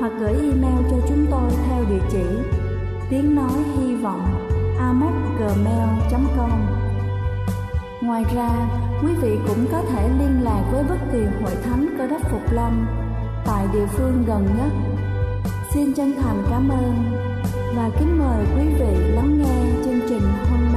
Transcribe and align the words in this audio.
hoặc 0.00 0.12
gửi 0.20 0.32
email 0.32 0.86
cho 0.90 0.96
chúng 1.08 1.26
tôi 1.30 1.50
theo 1.68 1.84
địa 1.90 2.02
chỉ 2.10 2.24
tiếng 3.10 3.34
nói 3.34 3.64
hy 3.76 3.94
vọng 3.96 4.48
amokgmail.com 4.78 6.50
Ngoài 8.02 8.24
ra, 8.34 8.50
quý 9.02 9.14
vị 9.22 9.38
cũng 9.48 9.66
có 9.72 9.82
thể 9.82 10.08
liên 10.08 10.42
lạc 10.42 10.62
với 10.72 10.84
bất 10.88 10.98
kỳ 11.12 11.18
hội 11.18 11.56
thánh 11.64 11.94
cơ 11.98 12.06
đốc 12.06 12.30
Phục 12.30 12.52
Lâm 12.52 12.86
tại 13.46 13.66
địa 13.72 13.86
phương 13.86 14.24
gần 14.26 14.46
nhất. 14.58 14.72
Xin 15.74 15.92
chân 15.94 16.12
thành 16.22 16.44
cảm 16.50 16.68
ơn 16.68 16.94
và 17.76 17.90
kính 17.98 18.18
mời 18.18 18.44
quý 18.56 18.64
vị 18.80 19.12
lắng 19.14 19.38
nghe 19.38 19.84
chương 19.84 20.00
trình 20.08 20.22
hôm 20.50 20.60
nay. 20.60 20.67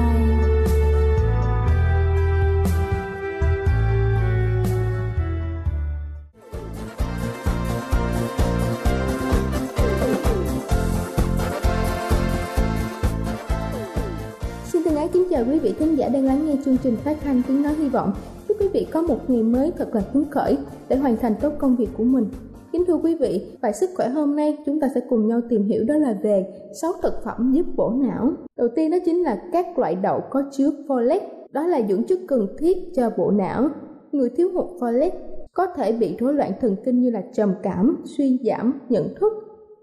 Chào 15.42 15.50
quý 15.52 15.60
vị 15.60 15.74
khán 15.80 15.96
giả 15.96 16.10
đang 16.10 16.26
lắng 16.26 16.46
nghe 16.46 16.56
chương 16.66 16.78
trình 16.84 16.96
phát 16.96 17.18
thanh 17.24 17.42
tiếng 17.48 17.64
nói 17.64 17.74
hy 17.74 17.90
vọng. 17.90 18.14
Chúc 18.48 18.58
quý 18.60 18.68
vị 18.74 18.88
có 18.92 19.02
một 19.02 19.30
ngày 19.30 19.44
mới 19.44 19.72
thật 19.78 19.96
là 19.96 20.02
phấn 20.02 20.26
khởi 20.32 20.58
để 20.90 20.96
hoàn 20.96 21.18
thành 21.18 21.36
tốt 21.42 21.54
công 21.58 21.76
việc 21.76 21.88
của 21.98 22.04
mình. 22.04 22.26
Kính 22.72 22.86
thưa 22.88 22.94
quý 22.94 23.16
vị, 23.16 23.58
bài 23.62 23.74
sức 23.74 23.90
khỏe 23.96 24.10
hôm 24.10 24.36
nay 24.36 24.58
chúng 24.66 24.80
ta 24.80 24.88
sẽ 24.96 25.02
cùng 25.10 25.28
nhau 25.28 25.42
tìm 25.50 25.64
hiểu 25.64 25.84
đó 25.84 25.96
là 25.96 26.18
về 26.24 26.46
6 26.82 26.92
thực 27.04 27.14
phẩm 27.24 27.52
giúp 27.54 27.66
bổ 27.76 27.90
não. 27.90 28.32
Đầu 28.58 28.68
tiên 28.76 28.92
đó 28.92 28.98
chính 29.06 29.24
là 29.24 29.42
các 29.54 29.80
loại 29.80 29.96
đậu 29.96 30.22
có 30.30 30.44
chứa 30.52 30.70
folate, 30.88 31.28
đó 31.52 31.68
là 31.68 31.82
dưỡng 31.90 32.04
chất 32.04 32.20
cần 32.28 32.48
thiết 32.58 32.78
cho 32.96 33.10
bộ 33.18 33.32
não. 33.32 33.70
Người 34.12 34.30
thiếu 34.30 34.50
hụt 34.54 34.66
folate 34.80 35.12
có 35.54 35.68
thể 35.76 35.92
bị 35.92 36.16
rối 36.20 36.34
loạn 36.34 36.52
thần 36.62 36.76
kinh 36.86 37.02
như 37.02 37.10
là 37.10 37.22
trầm 37.34 37.54
cảm, 37.64 38.04
suy 38.18 38.40
giảm 38.44 38.80
nhận 38.90 39.16
thức. 39.16 39.34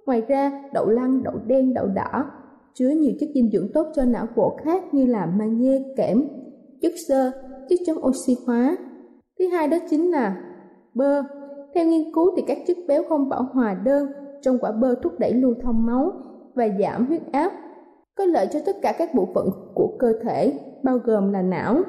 Ngoài 0.07 0.23
ra, 0.29 0.65
đậu 0.75 0.89
lăng, 0.89 1.23
đậu 1.23 1.35
đen, 1.47 1.75
đậu 1.75 1.87
đỏ 1.87 2.25
chứa 2.79 2.89
nhiều 2.89 3.13
chất 3.21 3.29
dinh 3.35 3.51
dưỡng 3.51 3.73
tốt 3.73 3.87
cho 3.95 4.05
não 4.05 4.27
bộ 4.37 4.57
khác 4.65 4.95
như 4.95 5.07
là 5.07 5.27
magie, 5.27 5.83
kẽm, 5.97 6.25
chất 6.81 6.93
xơ, 7.09 7.31
chất 7.69 7.79
chống 7.87 8.05
oxy 8.07 8.37
hóa. 8.47 8.77
Thứ 9.39 9.49
hai 9.49 9.69
đó 9.69 9.77
chính 9.91 10.11
là 10.11 10.37
bơ. 10.95 11.23
Theo 11.75 11.87
nghiên 11.87 12.15
cứu 12.15 12.31
thì 12.37 12.43
các 12.47 12.59
chất 12.67 12.77
béo 12.89 13.03
không 13.09 13.29
bão 13.29 13.43
hòa 13.53 13.75
đơn 13.85 14.09
trong 14.43 14.59
quả 14.59 14.73
bơ 14.73 14.95
thúc 14.95 15.19
đẩy 15.19 15.35
lưu 15.35 15.55
thông 15.63 15.87
máu 15.87 16.13
và 16.55 16.69
giảm 16.81 17.07
huyết 17.07 17.23
áp, 17.33 17.53
có 18.17 18.25
lợi 18.25 18.49
cho 18.53 18.61
tất 18.67 18.77
cả 18.83 18.95
các 18.99 19.15
bộ 19.15 19.29
phận 19.35 19.49
của 19.75 19.97
cơ 19.99 20.13
thể, 20.23 20.53
bao 20.83 20.99
gồm 21.05 21.33
là 21.33 21.43
não. 21.43 21.83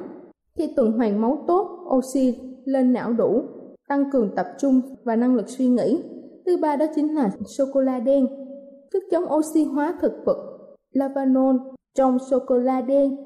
Khi 0.58 0.72
tuần 0.76 0.92
hoàn 0.92 1.20
máu 1.20 1.44
tốt, 1.46 1.68
oxy 1.96 2.38
lên 2.64 2.92
não 2.92 3.12
đủ, 3.12 3.42
tăng 3.88 4.10
cường 4.12 4.34
tập 4.36 4.46
trung 4.58 4.80
và 5.04 5.16
năng 5.16 5.34
lực 5.34 5.48
suy 5.48 5.68
nghĩ. 5.68 6.02
Thứ 6.46 6.56
ba 6.56 6.76
đó 6.76 6.86
chính 6.94 7.14
là 7.14 7.30
sô 7.58 7.64
cô 7.72 7.80
la 7.80 7.98
đen, 7.98 8.26
chất 8.92 9.02
chống 9.10 9.24
oxy 9.32 9.64
hóa 9.64 9.98
thực 10.00 10.12
vật 10.26 10.49
lavanol 10.92 11.56
trong 11.94 12.18
sô 12.18 12.38
cô 12.46 12.58
la 12.58 12.80
đen 12.80 13.16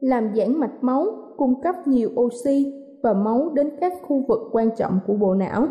làm 0.00 0.34
giãn 0.36 0.58
mạch 0.58 0.74
máu, 0.84 1.06
cung 1.36 1.62
cấp 1.62 1.74
nhiều 1.86 2.10
oxy 2.20 2.72
và 3.02 3.12
máu 3.12 3.50
đến 3.54 3.70
các 3.80 3.92
khu 4.02 4.24
vực 4.28 4.40
quan 4.52 4.70
trọng 4.76 4.98
của 5.06 5.14
bộ 5.14 5.34
não. 5.34 5.68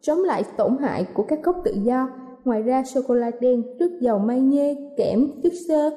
Chống 0.00 0.18
lại 0.18 0.44
tổn 0.56 0.76
hại 0.80 1.06
của 1.14 1.22
các 1.22 1.38
gốc 1.42 1.56
tự 1.64 1.72
do, 1.82 2.08
ngoài 2.44 2.62
ra 2.62 2.84
sô 2.84 3.00
cô 3.08 3.14
la 3.14 3.30
đen 3.40 3.62
rất 3.78 3.90
giàu 4.00 4.18
magie, 4.18 4.74
kẽm, 4.96 5.28
chất 5.42 5.52
xơ, 5.68 5.90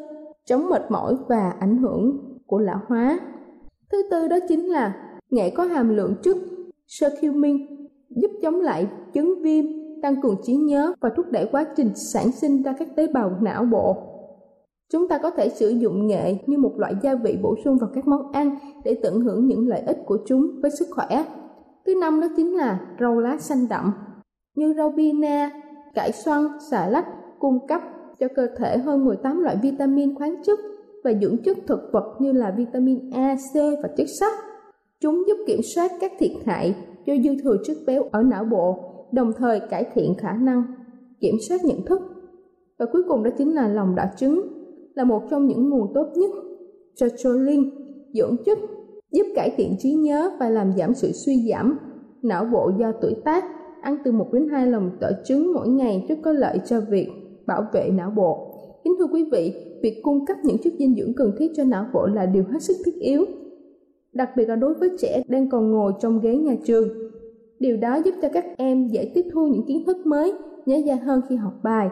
chống 0.45 0.69
mệt 0.69 0.81
mỏi 0.89 1.15
và 1.27 1.49
ảnh 1.59 1.77
hưởng 1.77 2.17
của 2.47 2.59
lão 2.59 2.79
hóa. 2.87 3.19
Thứ 3.91 4.03
tư 4.11 4.27
đó 4.27 4.37
chính 4.47 4.65
là 4.65 4.95
nghệ 5.29 5.49
có 5.49 5.63
hàm 5.63 5.95
lượng 5.95 6.15
chất 6.23 6.37
curcumin 7.01 7.57
giúp 8.09 8.31
chống 8.41 8.61
lại 8.61 8.87
chứng 9.13 9.41
viêm, 9.41 9.65
tăng 10.01 10.21
cường 10.21 10.35
trí 10.43 10.55
nhớ 10.55 10.93
và 11.01 11.09
thúc 11.15 11.25
đẩy 11.31 11.49
quá 11.51 11.65
trình 11.75 11.89
sản 11.95 12.31
sinh 12.31 12.63
ra 12.63 12.75
các 12.79 12.95
tế 12.95 13.07
bào 13.07 13.31
não 13.41 13.65
bộ. 13.65 14.14
Chúng 14.91 15.07
ta 15.07 15.17
có 15.17 15.29
thể 15.29 15.49
sử 15.49 15.69
dụng 15.69 16.07
nghệ 16.07 16.37
như 16.47 16.57
một 16.57 16.73
loại 16.77 16.93
gia 17.03 17.15
vị 17.15 17.37
bổ 17.41 17.55
sung 17.63 17.77
vào 17.77 17.89
các 17.95 18.07
món 18.07 18.31
ăn 18.31 18.55
để 18.83 18.99
tận 19.03 19.19
hưởng 19.19 19.47
những 19.47 19.67
lợi 19.67 19.81
ích 19.81 19.97
của 20.05 20.17
chúng 20.25 20.47
với 20.61 20.71
sức 20.71 20.87
khỏe. 20.91 21.25
Thứ 21.85 21.95
năm 22.01 22.21
đó 22.21 22.27
chính 22.35 22.55
là 22.57 22.79
rau 22.99 23.19
lá 23.19 23.37
xanh 23.37 23.67
đậm, 23.69 23.91
như 24.55 24.73
rau 24.77 24.91
bina, 24.91 25.51
cải 25.93 26.11
xoăn, 26.11 26.47
xà 26.71 26.87
lách 26.87 27.05
cung 27.39 27.67
cấp 27.67 27.81
cho 28.19 28.27
cơ 28.35 28.47
thể 28.57 28.77
hơn 28.77 29.05
18 29.05 29.39
loại 29.39 29.57
vitamin 29.61 30.15
khoáng 30.15 30.43
chất 30.43 30.59
và 31.03 31.13
dưỡng 31.21 31.37
chất 31.43 31.57
thực 31.67 31.79
vật 31.93 32.15
như 32.19 32.31
là 32.31 32.53
vitamin 32.57 33.09
A, 33.13 33.35
C 33.35 33.55
và 33.55 33.89
chất 33.97 34.07
sắt. 34.19 34.33
Chúng 34.99 35.23
giúp 35.27 35.37
kiểm 35.47 35.59
soát 35.75 35.91
các 36.01 36.11
thiệt 36.19 36.31
hại 36.45 36.75
do 37.05 37.13
dư 37.23 37.29
thừa 37.43 37.57
chất 37.65 37.77
béo 37.87 38.03
ở 38.11 38.23
não 38.23 38.45
bộ, 38.45 38.79
đồng 39.11 39.31
thời 39.37 39.59
cải 39.59 39.85
thiện 39.93 40.15
khả 40.17 40.33
năng 40.33 40.63
kiểm 41.19 41.35
soát 41.49 41.63
nhận 41.63 41.85
thức. 41.85 42.01
Và 42.79 42.85
cuối 42.91 43.03
cùng 43.07 43.23
đó 43.23 43.31
chính 43.37 43.55
là 43.55 43.67
lòng 43.67 43.95
đỏ 43.95 44.03
trứng, 44.17 44.54
là 44.95 45.03
một 45.03 45.21
trong 45.29 45.47
những 45.47 45.69
nguồn 45.69 45.93
tốt 45.93 46.07
nhất 46.15 46.31
cho 46.95 47.07
choline, 47.23 47.69
dưỡng 48.13 48.35
chất, 48.45 48.57
giúp 49.11 49.25
cải 49.35 49.49
thiện 49.57 49.75
trí 49.79 49.93
nhớ 49.93 50.31
và 50.39 50.49
làm 50.49 50.71
giảm 50.77 50.93
sự 50.93 51.11
suy 51.11 51.49
giảm 51.49 51.77
não 52.23 52.45
bộ 52.45 52.71
do 52.79 52.91
tuổi 53.01 53.15
tác. 53.25 53.43
Ăn 53.81 53.97
từ 54.05 54.11
1 54.11 54.33
đến 54.33 54.47
2 54.49 54.67
lần 54.67 54.91
tỏi 55.01 55.13
trứng 55.25 55.53
mỗi 55.53 55.67
ngày 55.67 56.05
rất 56.09 56.15
có 56.23 56.31
lợi 56.31 56.59
cho 56.65 56.81
việc 56.89 57.07
bảo 57.47 57.65
vệ 57.73 57.89
não 57.89 58.11
bộ. 58.15 58.51
Kính 58.83 58.93
thưa 58.99 59.07
quý 59.13 59.29
vị, 59.31 59.53
việc 59.81 59.99
cung 60.03 60.25
cấp 60.25 60.37
những 60.43 60.57
chất 60.57 60.73
dinh 60.79 60.95
dưỡng 60.95 61.13
cần 61.13 61.31
thiết 61.37 61.51
cho 61.55 61.63
não 61.63 61.85
bộ 61.93 62.07
là 62.07 62.25
điều 62.25 62.43
hết 62.43 62.61
sức 62.61 62.77
thiết 62.85 62.95
yếu, 62.99 63.25
đặc 64.13 64.29
biệt 64.37 64.45
là 64.49 64.55
đối 64.55 64.73
với 64.73 64.89
trẻ 64.99 65.23
đang 65.27 65.49
còn 65.49 65.71
ngồi 65.71 65.93
trong 66.01 66.19
ghế 66.19 66.37
nhà 66.37 66.55
trường. 66.65 66.87
Điều 67.59 67.77
đó 67.77 67.95
giúp 68.05 68.15
cho 68.21 68.27
các 68.33 68.45
em 68.57 68.87
dễ 68.87 69.11
tiếp 69.15 69.25
thu 69.33 69.47
những 69.47 69.65
kiến 69.65 69.83
thức 69.85 70.05
mới, 70.05 70.33
nhớ 70.65 70.77
ra 70.87 70.95
hơn 70.95 71.21
khi 71.29 71.35
học 71.35 71.53
bài 71.63 71.89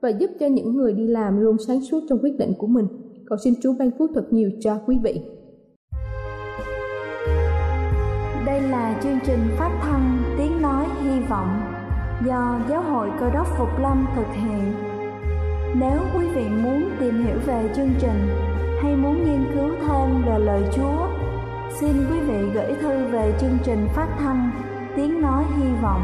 và 0.00 0.08
giúp 0.08 0.30
cho 0.40 0.46
những 0.46 0.76
người 0.76 0.92
đi 0.92 1.06
làm 1.06 1.40
luôn 1.40 1.56
sáng 1.66 1.80
suốt 1.80 2.00
trong 2.08 2.18
quyết 2.22 2.38
định 2.38 2.52
của 2.58 2.66
mình. 2.66 2.86
Cầu 3.26 3.38
xin 3.44 3.54
Chúa 3.62 3.72
ban 3.78 3.90
phước 3.98 4.10
thật 4.14 4.26
nhiều 4.30 4.50
cho 4.60 4.78
quý 4.86 4.98
vị. 5.02 5.20
Đây 8.46 8.62
là 8.62 9.00
chương 9.02 9.18
trình 9.26 9.40
phát 9.58 9.78
thanh 9.82 10.22
Tiếng 10.38 10.62
Nói 10.62 10.86
Hy 11.02 11.20
Vọng 11.20 11.60
do 12.26 12.60
Giáo 12.68 12.82
hội 12.82 13.10
Cơ 13.20 13.30
đốc 13.30 13.46
Phục 13.58 13.68
Lâm 13.80 14.06
thực 14.16 14.26
hiện. 14.34 14.72
Nếu 15.80 15.98
quý 16.14 16.26
vị 16.34 16.44
muốn 16.62 16.90
tìm 17.00 17.24
hiểu 17.24 17.38
về 17.46 17.70
chương 17.76 17.90
trình 18.00 18.28
hay 18.82 18.96
muốn 18.96 19.24
nghiên 19.24 19.44
cứu 19.54 19.70
thêm 19.86 20.22
về 20.26 20.38
lời 20.38 20.62
Chúa, 20.76 21.08
xin 21.80 21.92
quý 22.10 22.20
vị 22.20 22.50
gửi 22.54 22.74
thư 22.80 23.04
về 23.04 23.34
chương 23.40 23.58
trình 23.64 23.88
phát 23.94 24.16
thanh 24.18 24.50
Tiếng 24.96 25.20
Nói 25.22 25.44
Hy 25.56 25.68
Vọng, 25.82 26.02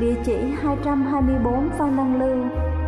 địa 0.00 0.14
chỉ 0.24 0.36
224 0.62 1.68
Phan 1.78 1.96
Đăng 1.96 2.20
Lưu, 2.20 2.44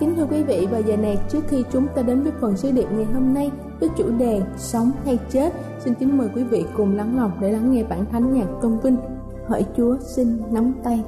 Kính 0.00 0.16
thưa 0.16 0.26
quý 0.30 0.42
vị, 0.42 0.68
và 0.70 0.78
giờ 0.78 0.96
này 0.96 1.18
trước 1.28 1.40
khi 1.48 1.64
chúng 1.72 1.86
ta 1.94 2.02
đến 2.02 2.22
với 2.22 2.32
phần 2.40 2.56
sứ 2.56 2.70
điệp 2.70 2.86
ngày 2.92 3.04
hôm 3.04 3.34
nay 3.34 3.50
với 3.80 3.88
chủ 3.96 4.10
đề 4.18 4.42
Sống 4.56 4.90
hay 5.04 5.18
chết, 5.30 5.52
xin 5.84 5.94
kính 5.94 6.18
mời 6.18 6.28
quý 6.34 6.44
vị 6.44 6.64
cùng 6.76 6.96
lắng 6.96 7.16
lòng 7.16 7.32
để 7.40 7.52
lắng 7.52 7.72
nghe 7.72 7.84
bản 7.84 8.06
thánh 8.12 8.34
nhạc 8.34 8.46
công 8.62 8.80
vinh. 8.80 8.96
Hỡi 9.46 9.64
Chúa 9.76 9.96
xin 10.00 10.40
nắm 10.50 10.72
tay. 10.84 11.04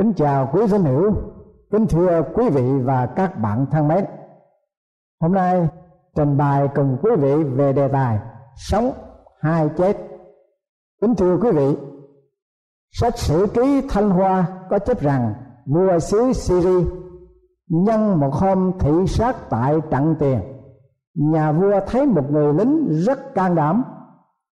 Kính 0.00 0.12
chào 0.12 0.50
quý 0.52 0.62
tín 0.70 0.84
hữu, 0.84 1.12
kính 1.70 1.86
thưa 1.86 2.22
quý 2.34 2.48
vị 2.48 2.64
và 2.84 3.06
các 3.06 3.38
bạn 3.38 3.66
thân 3.70 3.88
mến. 3.88 4.04
Hôm 5.20 5.32
nay 5.32 5.68
trình 6.16 6.36
bày 6.36 6.68
cùng 6.74 6.96
quý 7.02 7.10
vị 7.18 7.44
về 7.44 7.72
đề 7.72 7.88
tài 7.88 8.18
sống 8.56 8.92
hay 9.40 9.68
chết. 9.76 9.96
Kính 11.00 11.14
thưa 11.14 11.36
quý 11.42 11.50
vị, 11.50 11.76
sách 12.92 13.18
sử 13.18 13.46
ký 13.54 13.88
Thanh 13.88 14.10
Hoa 14.10 14.46
có 14.70 14.78
chép 14.78 15.00
rằng 15.00 15.34
vua 15.66 15.98
xứ 15.98 16.32
Syri 16.32 16.86
nhân 17.68 18.20
một 18.20 18.34
hôm 18.34 18.72
thị 18.78 19.06
sát 19.06 19.36
tại 19.50 19.76
trận 19.90 20.14
tiền 20.18 20.40
nhà 21.14 21.52
vua 21.52 21.80
thấy 21.86 22.06
một 22.06 22.30
người 22.30 22.54
lính 22.54 22.88
rất 22.88 23.34
can 23.34 23.54
đảm 23.54 23.84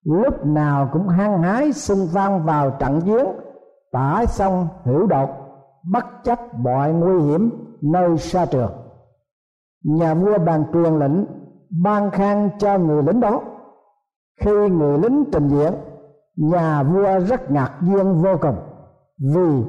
lúc 0.04 0.46
nào 0.46 0.88
cũng 0.92 1.08
hăng 1.08 1.42
hái 1.42 1.72
xung 1.72 2.08
phong 2.14 2.44
vào 2.44 2.70
trận 2.70 3.00
giếng, 3.04 3.26
tả 3.92 4.24
xong 4.26 4.68
hiểu 4.84 5.06
đột 5.06 5.37
bất 5.92 6.24
chấp 6.24 6.54
mọi 6.54 6.92
nguy 6.92 7.22
hiểm 7.22 7.50
nơi 7.82 8.18
xa 8.18 8.46
trường 8.46 8.70
nhà 9.84 10.14
vua 10.14 10.38
bàn 10.38 10.64
truyền 10.72 10.98
lệnh, 10.98 11.24
ban 11.82 12.10
khang 12.10 12.50
cho 12.58 12.78
người 12.78 13.02
lính 13.02 13.20
đó. 13.20 13.40
Khi 14.40 14.52
người 14.52 14.98
lính 14.98 15.24
trình 15.32 15.48
diện, 15.48 15.72
nhà 16.36 16.82
vua 16.82 17.18
rất 17.18 17.50
ngạc 17.50 17.72
nhiên 17.82 18.22
vô 18.22 18.36
cùng 18.40 18.56
vì 19.34 19.64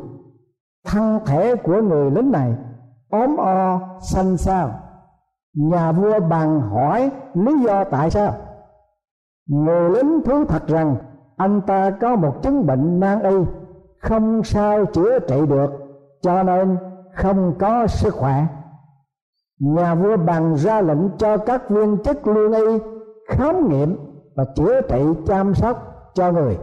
thân 0.86 1.20
thể 1.26 1.56
của 1.56 1.82
người 1.82 2.12
lính 2.12 2.32
này 2.32 2.56
ốm 3.10 3.38
o 3.38 3.80
xanh 4.02 4.38
xao. 4.38 4.72
Nhà 5.54 5.92
vua 5.92 6.20
bàn 6.20 6.62
hỏi 6.62 7.12
lý 7.34 7.64
do 7.66 7.84
tại 7.84 8.10
sao. 8.10 8.34
Người 9.50 9.90
lính 9.90 10.22
thú 10.26 10.46
thật 10.46 10.68
rằng 10.68 10.96
anh 11.38 11.62
ta 11.68 11.92
có 11.92 12.16
một 12.16 12.44
chứng 12.44 12.66
bệnh 12.66 13.00
nan 13.00 13.20
y 13.20 13.36
không 14.02 14.44
sao 14.44 14.86
chữa 14.86 15.20
trị 15.20 15.46
được 15.50 15.89
cho 16.22 16.44
nên 16.44 16.78
không 17.14 17.54
có 17.60 17.88
sức 17.88 18.14
khỏe. 18.14 18.46
Nhà 19.60 19.96
vua 19.96 20.18
bằng 20.18 20.58
ra 20.58 20.82
lệnh 20.82 21.18
cho 21.18 21.38
các 21.38 21.70
viên 21.70 21.98
chức 22.04 22.28
lương 22.28 22.54
y 22.54 22.80
khám 23.28 23.70
nghiệm 23.70 23.98
và 24.36 24.46
chữa 24.56 24.82
trị, 24.82 25.04
chăm 25.28 25.54
sóc 25.54 26.12
cho 26.14 26.32
người. 26.32 26.58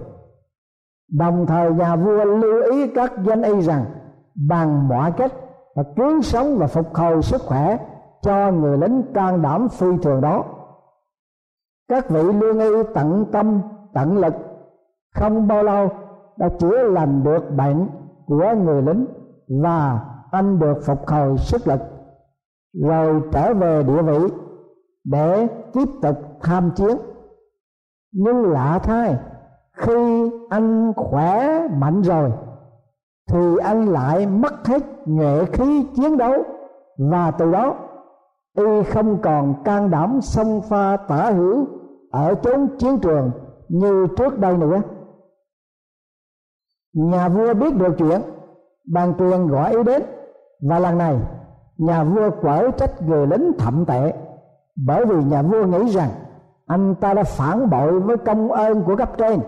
Đồng 1.09 1.47
thời 1.47 1.73
nhà 1.73 1.97
vua 1.97 2.25
lưu 2.25 2.63
ý 2.73 2.89
các 2.95 3.13
danh 3.25 3.43
y 3.43 3.61
rằng 3.61 3.85
bằng 4.49 4.89
mọi 4.89 5.13
cách 5.13 5.33
và 5.75 5.83
cứu 5.97 6.23
sống 6.23 6.59
và 6.59 6.67
phục 6.67 6.95
hồi 6.95 7.23
sức 7.23 7.43
khỏe 7.43 7.79
cho 8.23 8.51
người 8.51 8.79
lính 8.79 9.03
can 9.15 9.43
đảm 9.43 9.69
phi 9.69 9.87
thường 10.03 10.21
đó. 10.21 10.45
Các 11.89 12.11
vị 12.11 12.23
lương 12.23 12.61
y 12.61 12.83
tận 12.95 13.25
tâm, 13.33 13.61
tận 13.95 14.19
lực, 14.19 14.35
không 15.15 15.49
bao 15.49 15.63
lâu 15.63 15.89
đã 16.37 16.49
chữa 16.59 16.83
lành 16.83 17.25
được 17.25 17.51
bệnh 17.57 17.89
của 18.27 18.55
người 18.65 18.83
lính 18.83 19.07
và 19.49 20.01
anh 20.31 20.59
được 20.59 20.79
phục 20.87 21.09
hồi 21.09 21.39
sức 21.39 21.69
lực, 21.69 21.81
rồi 22.83 23.23
trở 23.33 23.55
về 23.55 23.83
địa 23.83 24.03
vị 24.03 24.19
để 25.05 25.47
tiếp 25.73 25.89
tục 26.03 26.17
tham 26.43 26.71
chiến. 26.77 26.97
Nhưng 28.13 28.53
lạ 28.53 28.81
thay, 28.83 29.17
khi 29.77 30.31
anh 30.51 30.93
khỏe 30.97 31.69
mạnh 31.69 32.03
rồi, 32.03 32.33
thì 33.31 33.57
anh 33.63 33.89
lại 33.89 34.27
mất 34.27 34.67
hết 34.67 34.83
nhuệ 35.07 35.45
khí 35.45 35.87
chiến 35.95 36.17
đấu. 36.17 36.35
Và 37.11 37.31
từ 37.31 37.53
đó, 37.53 37.75
y 38.57 38.83
không 38.83 39.23
còn 39.23 39.63
can 39.65 39.91
đảm 39.91 40.21
xông 40.21 40.61
pha 40.69 40.97
tả 40.97 41.31
hữu 41.31 41.67
ở 42.11 42.35
chốn 42.35 42.69
chiến 42.79 42.99
trường 42.99 43.31
như 43.69 44.07
trước 44.17 44.39
đây 44.39 44.57
nữa. 44.57 44.83
Nhà 46.95 47.29
vua 47.29 47.55
biết 47.55 47.75
được 47.77 47.95
chuyện 47.99 48.21
ban 48.93 49.15
truyền 49.19 49.47
gọi 49.47 49.71
ý 49.71 49.83
đến. 49.83 50.03
Và 50.69 50.79
lần 50.79 50.99
này, 50.99 51.17
nhà 51.79 52.05
vua 52.05 52.31
quở 52.31 52.71
trách 52.71 53.03
người 53.03 53.27
lính 53.27 53.53
thậm 53.59 53.85
tệ, 53.87 54.13
bởi 54.87 55.07
vì 55.07 55.25
nhà 55.25 55.43
vua 55.43 55.65
nghĩ 55.65 55.89
rằng 55.89 56.11
anh 56.67 56.95
ta 56.95 57.15
đã 57.15 57.23
phản 57.23 57.71
bội 57.71 58.01
với 58.01 58.17
công 58.17 58.53
ơn 58.53 58.83
của 58.83 58.97
cấp 58.97 59.11
trên. 59.19 59.41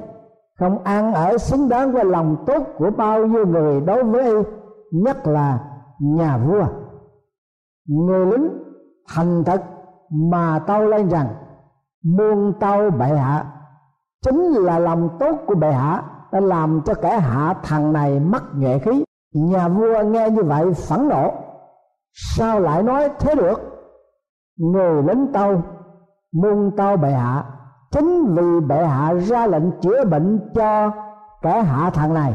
Không 0.59 0.79
ăn 0.85 1.15
ở 1.15 1.39
xứng 1.39 1.69
đáng 1.69 1.93
với 1.93 2.05
lòng 2.05 2.37
tốt 2.47 2.63
của 2.79 2.91
bao 2.91 3.27
nhiêu 3.27 3.47
người 3.47 3.81
đối 3.81 4.05
với 4.05 4.25
y, 4.25 4.37
nhất 4.93 5.27
là 5.27 5.59
nhà 5.99 6.39
vua. 6.39 6.65
Người 7.89 8.27
lính 8.27 8.49
thành 9.09 9.45
thật 9.45 9.63
mà 10.11 10.59
tâu 10.67 10.87
lên 10.87 11.09
rằng, 11.09 11.27
muôn 12.05 12.53
tâu 12.61 12.91
bệ 12.91 13.07
hạ, 13.07 13.45
chính 14.25 14.53
là 14.53 14.79
lòng 14.79 15.09
tốt 15.21 15.37
của 15.47 15.55
bệ 15.55 15.73
hạ 15.73 16.03
đã 16.33 16.41
làm 16.41 16.81
cho 16.85 16.95
kẻ 16.95 17.19
hạ 17.19 17.55
thằng 17.63 17.93
này 17.93 18.21
mất 18.21 18.43
nhuệ 18.55 18.79
khí 18.79 19.05
nhà 19.35 19.69
vua 19.69 20.03
nghe 20.03 20.31
như 20.31 20.43
vậy 20.43 20.75
phẫn 20.75 21.09
nộ. 21.09 21.33
Sao 22.13 22.61
lại 22.61 22.83
nói 22.83 23.09
thế 23.19 23.35
được? 23.35 23.61
Người 24.59 25.03
lính 25.03 25.33
tâu, 25.33 25.63
muôn 26.33 26.77
tâu 26.77 26.97
bệ 26.97 27.11
hạ, 27.11 27.45
chính 27.91 28.35
vì 28.35 28.61
bệ 28.67 28.85
hạ 28.87 29.15
ra 29.15 29.47
lệnh 29.47 29.81
chữa 29.81 30.05
bệnh 30.05 30.51
cho 30.55 30.93
kẻ 31.43 31.63
hạ 31.63 31.91
thằng 31.91 32.15
này, 32.15 32.35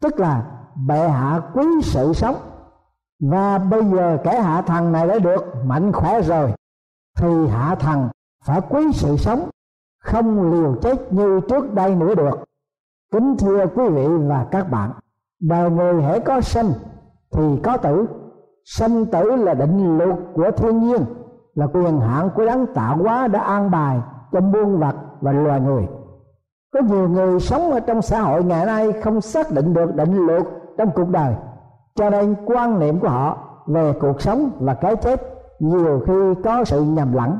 tức 0.00 0.20
là 0.20 0.42
bệ 0.86 1.08
hạ 1.08 1.40
quý 1.54 1.66
sự 1.82 2.12
sống. 2.12 2.36
Và 3.30 3.58
bây 3.58 3.84
giờ 3.84 4.18
kẻ 4.24 4.40
hạ 4.40 4.62
thằng 4.62 4.92
này 4.92 5.06
đã 5.06 5.18
được 5.18 5.44
mạnh 5.64 5.92
khỏe 5.92 6.22
rồi, 6.22 6.52
thì 7.18 7.46
hạ 7.48 7.74
thằng 7.74 8.08
phải 8.44 8.60
quý 8.68 8.92
sự 8.92 9.16
sống, 9.16 9.48
không 10.04 10.52
liều 10.52 10.74
chết 10.82 11.12
như 11.12 11.40
trước 11.48 11.74
đây 11.74 11.94
nữa 11.94 12.14
được. 12.14 12.44
Kính 13.12 13.36
thưa 13.38 13.66
quý 13.66 13.88
vị 13.88 14.06
và 14.28 14.46
các 14.50 14.70
bạn 14.70 14.90
và 15.48 15.68
người 15.68 16.02
hễ 16.02 16.18
có 16.18 16.40
sinh 16.40 16.66
thì 17.32 17.42
có 17.62 17.76
tử. 17.76 18.06
Sinh 18.64 19.06
tử 19.06 19.36
là 19.36 19.54
định 19.54 19.98
luật 19.98 20.16
của 20.34 20.50
thiên 20.56 20.78
nhiên, 20.78 21.04
là 21.54 21.66
quyền 21.72 22.00
hạn 22.00 22.30
của 22.34 22.46
đấng 22.46 22.66
tạo 22.74 22.96
hóa 22.96 23.28
đã 23.28 23.40
an 23.40 23.70
bài 23.70 24.00
cho 24.32 24.40
muôn 24.40 24.78
vật 24.78 24.94
và 25.20 25.32
loài 25.32 25.60
người. 25.60 25.86
Có 26.72 26.80
nhiều 26.80 27.08
người 27.08 27.40
sống 27.40 27.70
ở 27.70 27.80
trong 27.80 28.02
xã 28.02 28.20
hội 28.20 28.44
ngày 28.44 28.66
nay 28.66 28.92
không 28.92 29.20
xác 29.20 29.52
định 29.52 29.74
được 29.74 29.94
định 29.94 30.26
luật 30.26 30.42
trong 30.78 30.90
cuộc 30.94 31.08
đời, 31.08 31.34
cho 31.94 32.10
nên 32.10 32.34
quan 32.46 32.78
niệm 32.78 33.00
của 33.00 33.08
họ 33.08 33.38
về 33.66 33.92
cuộc 34.00 34.20
sống 34.20 34.50
và 34.60 34.74
cái 34.74 34.96
chết 34.96 35.20
nhiều 35.58 36.00
khi 36.06 36.42
có 36.44 36.64
sự 36.64 36.82
nhầm 36.82 37.12
lẫn. 37.12 37.38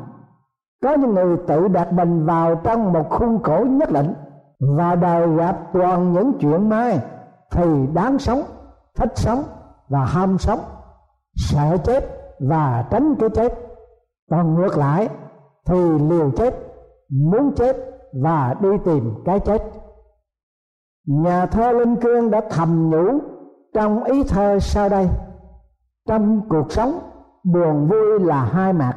Có 0.82 0.94
những 0.94 1.14
người 1.14 1.36
tự 1.46 1.68
đặt 1.68 1.92
mình 1.92 2.26
vào 2.26 2.54
trong 2.54 2.92
một 2.92 3.10
khuôn 3.10 3.42
khổ 3.42 3.64
nhất 3.68 3.92
định 3.92 4.14
và 4.76 4.94
đời 4.94 5.28
gặp 5.36 5.56
toàn 5.72 6.12
những 6.12 6.32
chuyện 6.40 6.68
mai 6.68 7.00
thì 7.52 7.86
đáng 7.94 8.18
sống, 8.18 8.42
thích 8.94 9.12
sống 9.14 9.42
và 9.88 10.04
ham 10.04 10.38
sống, 10.38 10.60
sợ 11.34 11.76
chết 11.84 12.04
và 12.40 12.84
tránh 12.90 13.14
cái 13.20 13.28
chết. 13.28 13.54
Còn 14.30 14.54
ngược 14.54 14.78
lại, 14.78 15.08
thì 15.66 15.98
liều 15.98 16.30
chết, 16.30 16.54
muốn 17.10 17.54
chết 17.56 17.76
và 18.22 18.54
đi 18.60 18.68
tìm 18.84 19.14
cái 19.24 19.40
chết. 19.40 19.62
Nhà 21.06 21.46
thơ 21.46 21.72
linh 21.72 21.96
cương 21.96 22.30
đã 22.30 22.40
thầm 22.50 22.90
nhủ 22.90 23.18
trong 23.74 24.04
ý 24.04 24.24
thơ 24.24 24.58
sau 24.60 24.88
đây. 24.88 25.08
Trong 26.08 26.48
cuộc 26.48 26.72
sống, 26.72 26.98
buồn 27.44 27.88
vui 27.88 28.20
là 28.20 28.44
hai 28.44 28.72
mặt. 28.72 28.96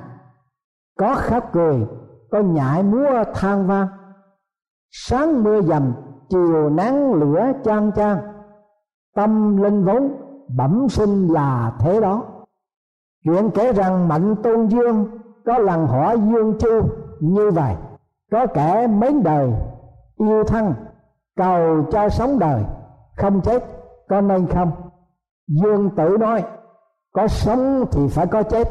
Có 0.99 1.15
khóc 1.15 1.49
cười, 1.53 1.87
có 2.31 2.39
nhại 2.39 2.83
múa 2.83 3.23
than 3.33 3.67
vang. 3.67 3.87
Sáng 4.91 5.43
mưa 5.43 5.61
dầm, 5.61 5.93
chiều 6.29 6.69
nắng 6.69 7.13
lửa 7.13 7.51
chan 7.63 7.91
chan 7.95 8.17
tâm 9.15 9.57
linh 9.57 9.85
vốn 9.85 10.11
bẩm 10.57 10.89
sinh 10.89 11.27
là 11.27 11.73
thế 11.79 12.01
đó. 12.01 12.23
Chuyện 13.23 13.49
kể 13.51 13.73
rằng 13.73 14.07
mạnh 14.07 14.35
tôn 14.43 14.67
dương 14.67 15.07
có 15.45 15.57
lần 15.57 15.87
hỏi 15.87 16.19
dương 16.19 16.57
chu 16.59 16.81
như 17.19 17.51
vậy, 17.51 17.75
có 18.31 18.47
kẻ 18.47 18.87
mến 18.87 19.23
đời 19.23 19.53
yêu 20.17 20.43
thân 20.43 20.73
cầu 21.37 21.85
cho 21.91 22.09
sống 22.09 22.39
đời, 22.39 22.63
không 23.17 23.41
chết, 23.41 23.63
có 24.09 24.21
nên 24.21 24.47
không? 24.47 24.71
Dương 25.47 25.89
tử 25.95 26.17
nói, 26.19 26.43
có 27.13 27.27
sống 27.27 27.85
thì 27.91 28.07
phải 28.07 28.27
có 28.27 28.43
chết, 28.43 28.67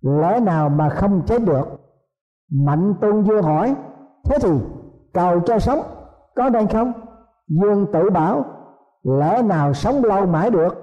lẽ 0.00 0.40
nào 0.40 0.68
mà 0.68 0.88
không 0.88 1.22
chết 1.26 1.42
được? 1.42 1.64
Mạnh 2.66 2.94
tôn 3.00 3.22
dương 3.22 3.42
hỏi, 3.42 3.74
thế 4.24 4.38
thì 4.42 4.50
cầu 5.14 5.40
cho 5.40 5.58
sống, 5.58 5.80
có 6.36 6.50
nên 6.50 6.66
không? 6.66 6.92
Dương 7.48 7.86
tử 7.92 8.10
bảo 8.10 8.44
lỡ 9.02 9.42
nào 9.44 9.74
sống 9.74 10.04
lâu 10.04 10.26
mãi 10.26 10.50
được, 10.50 10.74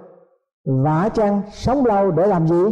vả 0.66 1.10
chăng 1.14 1.42
sống 1.52 1.86
lâu 1.86 2.12
để 2.12 2.28
làm 2.28 2.48
gì? 2.48 2.64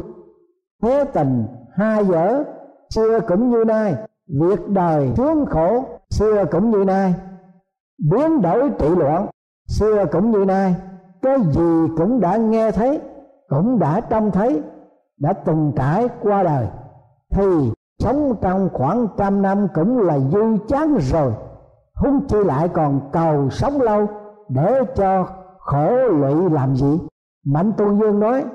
Thế 0.84 1.04
tình, 1.14 1.46
hai 1.74 2.06
dở 2.06 2.44
xưa 2.90 3.20
cũng 3.28 3.52
như 3.52 3.64
nay. 3.68 3.96
Việc 4.28 4.70
đời, 4.70 5.12
thương 5.16 5.46
khổ, 5.46 5.84
xưa 6.10 6.46
cũng 6.52 6.72
như 6.72 6.84
nay. 6.86 7.14
Biến 8.10 8.42
đổi 8.42 8.72
trị 8.80 8.88
loạn, 8.90 9.28
xưa 9.68 10.06
cũng 10.12 10.32
như 10.32 10.46
nay. 10.46 10.76
Cái 11.22 11.38
gì 11.52 11.88
cũng 11.98 12.20
đã 12.20 12.38
nghe 12.38 12.72
thấy, 12.72 13.02
cũng 13.50 13.80
đã 13.80 14.02
trông 14.02 14.32
thấy, 14.32 14.62
đã 15.20 15.34
từng 15.34 15.72
trải 15.76 16.08
qua 16.22 16.44
đời. 16.44 16.68
Thì 17.32 17.72
sống 18.00 18.36
trong 18.42 18.70
khoảng 18.74 19.08
trăm 19.18 19.42
năm 19.42 19.68
cũng 19.74 20.00
là 20.00 20.20
dư 20.20 20.58
chán 20.68 20.96
rồi. 21.00 21.34
Hung 21.96 22.28
chi 22.28 22.38
lại 22.46 22.68
còn 22.68 23.10
cầu 23.12 23.50
sống 23.50 23.82
lâu 23.82 24.08
để 24.50 24.82
cho 24.96 25.28
khổ 25.60 25.96
lụy 25.96 26.50
làm 26.50 26.76
gì? 26.76 27.00
Mạnh 27.46 27.74
tôn 27.78 28.00
dương 28.00 28.20
nói, 28.20 28.46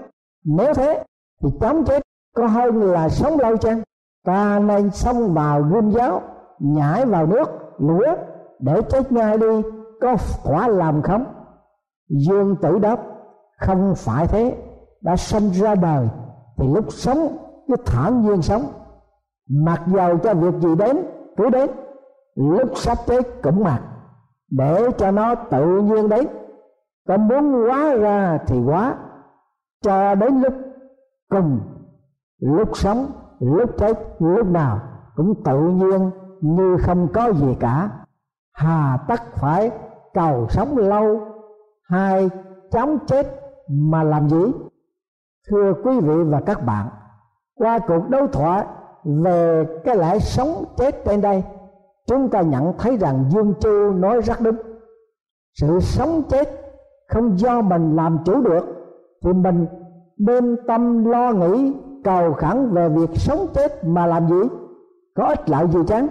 nếu 0.44 0.74
thế 0.74 1.04
thì 1.42 1.48
chống 1.60 1.84
chết 1.84 2.02
có 2.36 2.46
hơn 2.46 2.82
là 2.82 3.08
sống 3.08 3.40
lâu 3.40 3.56
chăng? 3.56 3.82
Ta 4.26 4.58
nên 4.58 4.90
xông 4.90 5.34
vào 5.34 5.62
gươm 5.62 5.90
giáo, 5.90 6.22
nhảy 6.58 7.06
vào 7.06 7.26
nước 7.26 7.48
lửa 7.78 8.16
để 8.58 8.82
chết 8.88 9.12
ngay 9.12 9.38
đi, 9.38 9.62
có 10.00 10.16
quả 10.44 10.68
làm 10.68 11.02
không? 11.02 11.24
Dương 12.08 12.56
tử 12.62 12.78
đáp, 12.78 13.00
không 13.58 13.94
phải 13.96 14.26
thế, 14.26 14.56
đã 15.00 15.16
sinh 15.16 15.50
ra 15.50 15.74
đời 15.74 16.08
thì 16.56 16.68
lúc 16.74 16.84
sống 16.88 17.36
cứ 17.68 17.76
thản 17.86 18.22
nhiên 18.24 18.42
sống. 18.42 18.62
Mặc 19.50 19.82
dầu 19.86 20.18
cho 20.18 20.34
việc 20.34 20.54
gì 20.60 20.74
đến, 20.74 20.96
cứ 21.36 21.50
đến, 21.50 21.70
lúc 22.34 22.68
sắp 22.76 22.98
chết 23.06 23.42
cũng 23.42 23.64
mặc 23.64 23.80
để 24.50 24.90
cho 24.98 25.10
nó 25.10 25.34
tự 25.34 25.80
nhiên 25.80 26.08
đấy. 26.08 26.28
có 27.08 27.16
muốn 27.16 27.64
quá 27.68 27.94
ra 27.94 28.38
thì 28.46 28.62
quá 28.66 28.96
cho 29.82 30.14
đến 30.14 30.40
lúc 30.40 30.54
cùng, 31.28 31.60
lúc 32.38 32.76
sống, 32.76 33.06
lúc 33.40 33.70
chết, 33.78 33.98
lúc 34.18 34.46
nào 34.46 34.80
cũng 35.16 35.42
tự 35.44 35.60
nhiên 35.60 36.10
như 36.40 36.76
không 36.80 37.08
có 37.14 37.32
gì 37.32 37.56
cả. 37.60 37.90
Hà 38.52 38.98
tất 39.08 39.20
phải 39.34 39.70
cầu 40.14 40.46
sống 40.50 40.76
lâu, 40.76 41.20
hay 41.82 42.30
chóng 42.70 42.98
chết 43.06 43.26
mà 43.68 44.02
làm 44.02 44.28
gì? 44.28 44.52
Thưa 45.48 45.72
quý 45.84 46.00
vị 46.00 46.14
và 46.24 46.40
các 46.40 46.64
bạn, 46.66 46.88
qua 47.54 47.78
cuộc 47.78 48.08
đấu 48.08 48.26
thoại 48.26 48.66
về 49.04 49.66
cái 49.84 49.96
lẽ 49.96 50.18
sống 50.18 50.64
chết 50.76 51.04
trên 51.04 51.20
đây 51.20 51.44
chúng 52.10 52.28
ta 52.28 52.40
nhận 52.40 52.72
thấy 52.78 52.96
rằng 52.96 53.24
dương 53.28 53.54
chu 53.60 53.92
nói 53.92 54.20
rất 54.20 54.40
đúng. 54.40 54.56
Sự 55.60 55.80
sống 55.80 56.22
chết 56.28 56.48
không 57.08 57.38
do 57.38 57.62
mình 57.62 57.96
làm 57.96 58.18
chủ 58.24 58.40
được, 58.40 58.64
thì 59.24 59.32
mình 59.32 59.66
bên 60.18 60.56
tâm 60.68 61.04
lo 61.04 61.32
nghĩ, 61.32 61.74
cầu 62.04 62.32
khẩn 62.32 62.74
về 62.74 62.88
việc 62.88 63.10
sống 63.14 63.46
chết 63.54 63.84
mà 63.84 64.06
làm 64.06 64.28
gì? 64.28 64.40
Có 65.16 65.24
ích 65.24 65.50
lợi 65.50 65.66
gì 65.68 65.80
chăng? 65.86 66.08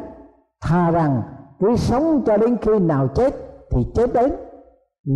Thà 0.61 0.91
rằng 0.91 1.21
cứ 1.59 1.75
sống 1.75 2.21
cho 2.25 2.37
đến 2.37 2.57
khi 2.61 2.79
nào 2.79 3.07
chết 3.07 3.33
thì 3.71 3.87
chết 3.95 4.13
đến. 4.13 4.31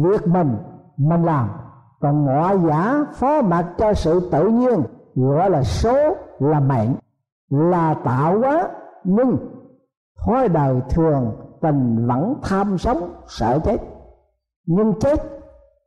Việc 0.03 0.27
mình 0.27 0.55
mình 0.97 1.23
làm. 1.23 1.49
Còn 2.01 2.25
ngọa 2.25 2.55
giả 2.67 3.05
phó 3.13 3.41
mặc 3.41 3.65
cho 3.77 3.93
sự 3.93 4.29
tự 4.31 4.47
nhiên, 4.47 4.83
gọi 5.15 5.49
là 5.49 5.63
số 5.63 6.15
là 6.39 6.59
mệnh 6.59 6.95
là 7.49 7.93
tạo 7.93 8.39
hóa, 8.39 8.69
nhưng 9.03 9.37
thói 10.25 10.49
đời 10.49 10.81
thường, 10.89 11.31
tình 11.61 12.07
vẫn 12.07 12.35
tham 12.43 12.77
sống, 12.77 13.13
sợ 13.27 13.59
chết. 13.63 13.77
Nhưng 14.65 14.93
chết 14.99 15.19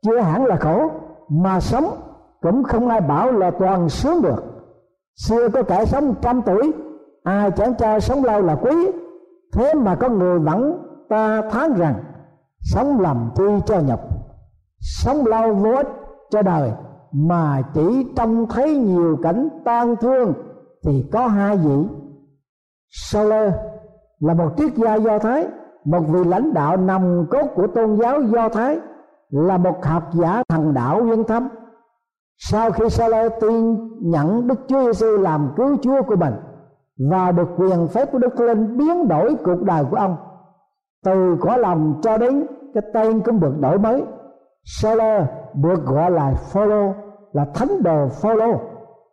chưa 0.01 0.19
hẳn 0.19 0.45
là 0.45 0.55
khổ, 0.55 0.89
mà 1.29 1.59
sống 1.59 1.85
cũng 2.41 2.63
không 2.63 2.89
ai 2.89 3.01
bảo 3.01 3.31
là 3.31 3.51
toàn 3.51 3.89
sướng 3.89 4.21
được. 4.21 4.43
Xưa 5.15 5.49
có 5.49 5.63
kẻ 5.63 5.85
sống 5.85 6.15
trăm 6.21 6.41
tuổi, 6.41 6.71
ai 7.23 7.51
chẳng 7.51 7.75
cho 7.75 7.99
sống 7.99 8.23
lâu 8.23 8.41
là 8.41 8.55
quý. 8.55 8.91
Thế 9.53 9.73
mà 9.73 9.95
có 9.95 10.09
người 10.09 10.39
vẫn 10.39 10.83
ta 11.09 11.41
thán 11.51 11.73
rằng, 11.73 12.03
sống 12.59 12.99
làm 12.99 13.29
chi 13.35 13.43
cho 13.65 13.79
nhọc 13.79 13.99
sống 14.79 15.25
lâu 15.25 15.53
vô 15.53 15.75
ích 15.75 15.87
cho 16.29 16.41
đời, 16.41 16.71
mà 17.11 17.61
chỉ 17.73 18.07
trông 18.15 18.47
thấy 18.47 18.77
nhiều 18.77 19.17
cảnh 19.23 19.49
tan 19.65 19.95
thương 19.95 20.33
thì 20.85 21.05
có 21.11 21.27
hai 21.27 21.57
vị. 21.57 21.87
Lơ 23.13 23.51
là 24.19 24.33
một 24.33 24.49
triết 24.57 24.73
gia 24.75 24.95
do 24.95 25.19
thái, 25.19 25.47
một 25.85 26.01
vị 26.07 26.23
lãnh 26.23 26.53
đạo 26.53 26.77
nằm 26.77 27.25
cốt 27.29 27.47
của 27.55 27.67
tôn 27.67 27.95
giáo 27.95 28.21
do 28.21 28.49
thái, 28.49 28.79
là 29.29 29.57
một 29.57 29.85
học 29.85 30.03
giả 30.13 30.43
thần 30.49 30.73
đạo 30.73 31.03
nguyên 31.03 31.23
thâm. 31.23 31.49
Sau 32.37 32.71
khi 32.71 32.89
Soler 32.89 33.31
tin 33.41 33.77
nhận 34.01 34.47
Đức 34.47 34.59
Chúa 34.67 34.83
Giêsu 34.85 35.17
làm 35.17 35.49
cứu 35.57 35.77
Chúa 35.81 36.01
của 36.01 36.15
mình 36.15 36.33
và 37.09 37.31
được 37.31 37.47
quyền 37.57 37.87
phép 37.87 38.11
của 38.11 38.17
Đức 38.17 38.39
Linh 38.39 38.77
biến 38.77 39.07
đổi 39.07 39.35
cuộc 39.45 39.63
đời 39.63 39.83
của 39.91 39.97
ông, 39.97 40.15
từ 41.05 41.37
cõi 41.39 41.59
lòng 41.59 41.99
cho 42.01 42.17
đến 42.17 42.47
cái 42.73 42.83
tên 42.93 43.21
cũng 43.21 43.39
được 43.39 43.53
đổi 43.59 43.77
mới 43.77 44.03
Soler 44.67 45.23
được 45.53 45.85
gọi 45.85 46.11
là 46.11 46.33
Phaolô 46.33 46.93
là 47.33 47.45
thánh 47.53 47.83
đồ 47.83 48.07
Phaolô 48.07 48.59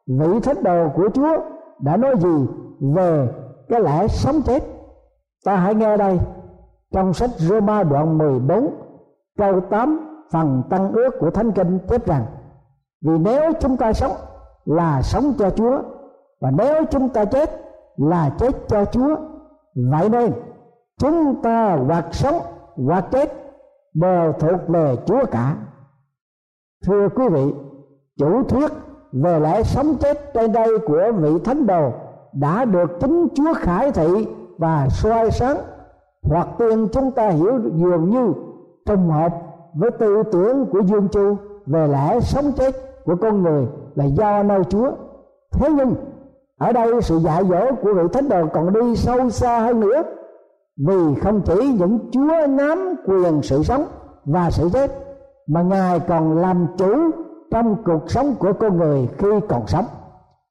vị 0.07 0.41
thánh 0.43 0.63
đồ 0.63 0.89
của 0.95 1.09
Chúa 1.15 1.37
đã 1.81 1.97
nói 1.97 2.15
gì 2.19 2.47
về 2.81 3.29
cái 3.69 3.81
lẽ 3.81 4.09
sống 4.09 4.43
chết? 4.43 4.63
Ta 5.45 5.57
hãy 5.57 5.75
nghe 5.75 5.97
đây. 5.97 6.19
Trong 6.93 7.15
sách 7.15 7.31
Roma 7.31 7.83
đoạn 7.83 8.19
14 8.19 8.71
câu 9.39 9.61
8 9.61 10.11
phần 10.33 10.63
tăng 10.71 10.93
ước 10.93 11.11
của 11.21 11.31
thánh 11.31 11.53
kinh 11.53 11.79
chép 11.89 12.07
rằng, 12.07 12.27
vì 13.05 13.19
nếu 13.19 13.53
chúng 13.61 13.77
ta 13.77 13.93
sống 13.93 14.13
là 14.65 15.03
sống 15.03 15.33
cho 15.39 15.51
Chúa, 15.51 15.79
và 16.41 16.51
nếu 16.51 16.85
chúng 16.91 17.09
ta 17.09 17.25
chết 17.25 17.51
là 17.97 18.31
chết 18.39 18.69
cho 18.69 18.85
Chúa, 18.85 19.17
vậy 19.75 20.09
nên 20.09 20.33
chúng 20.99 21.43
ta 21.43 21.79
hoặc 21.87 22.07
sống 22.13 22.35
hoặc 22.87 23.05
chết 23.11 23.33
đều 23.95 24.33
thuộc 24.33 24.69
về 24.69 24.97
Chúa 25.07 25.25
cả. 25.31 25.57
Thưa 26.87 27.09
quý 27.09 27.29
vị, 27.29 27.55
chủ 28.19 28.43
thuyết 28.43 28.73
về 29.13 29.41
lẽ 29.41 29.63
sống 29.63 29.95
chết 30.01 30.35
trên 30.35 30.53
đây 30.53 30.79
của 30.87 31.13
vị 31.19 31.39
thánh 31.45 31.67
đồ 31.67 31.93
đã 32.33 32.65
được 32.65 32.91
chính 33.01 33.29
Chúa 33.35 33.55
khải 33.55 33.93
thị 33.93 34.27
và 34.59 34.89
soi 34.91 35.31
sáng, 35.31 35.57
hoặc 36.23 36.49
tiên 36.59 36.89
chúng 36.93 37.11
ta 37.11 37.29
hiểu 37.29 37.61
dường 37.75 38.11
như 38.11 38.33
trùng 38.87 39.11
hợp 39.11 39.33
với 39.75 39.91
tư 39.91 40.23
tưởng 40.33 40.67
của 40.67 40.81
Dương 40.81 41.09
Chu 41.09 41.37
về 41.67 41.89
lẽ 41.89 42.21
sống 42.21 42.53
chết 42.57 42.75
của 43.05 43.17
con 43.17 43.43
người 43.43 43.67
là 43.95 44.05
do 44.05 44.43
nơi 44.43 44.65
Chúa. 44.69 44.91
Thế 45.53 45.69
nhưng, 45.77 45.95
ở 46.59 46.73
đây 46.73 47.03
sự 47.03 47.19
dạy 47.19 47.45
dỗ 47.45 47.75
của 47.83 47.95
vị 47.95 48.03
thánh 48.13 48.29
đồ 48.29 48.47
còn 48.53 48.73
đi 48.73 48.97
sâu 48.97 49.31
xa 49.31 49.59
hơn 49.59 49.81
nữa, 49.81 50.03
vì 50.77 51.15
không 51.23 51.41
chỉ 51.45 51.73
những 51.79 51.99
Chúa 52.11 52.47
nắm 52.49 52.95
quyền 53.07 53.43
sự 53.43 53.63
sống 53.63 53.85
và 54.25 54.51
sự 54.51 54.69
chết, 54.73 54.91
mà 55.47 55.63
Ngài 55.63 56.01
còn 56.01 56.39
làm 56.39 56.67
chủ 56.77 57.11
trong 57.51 57.77
cuộc 57.85 58.11
sống 58.11 58.35
của 58.39 58.53
con 58.53 58.77
người 58.77 59.09
khi 59.19 59.29
còn 59.49 59.67
sống, 59.67 59.85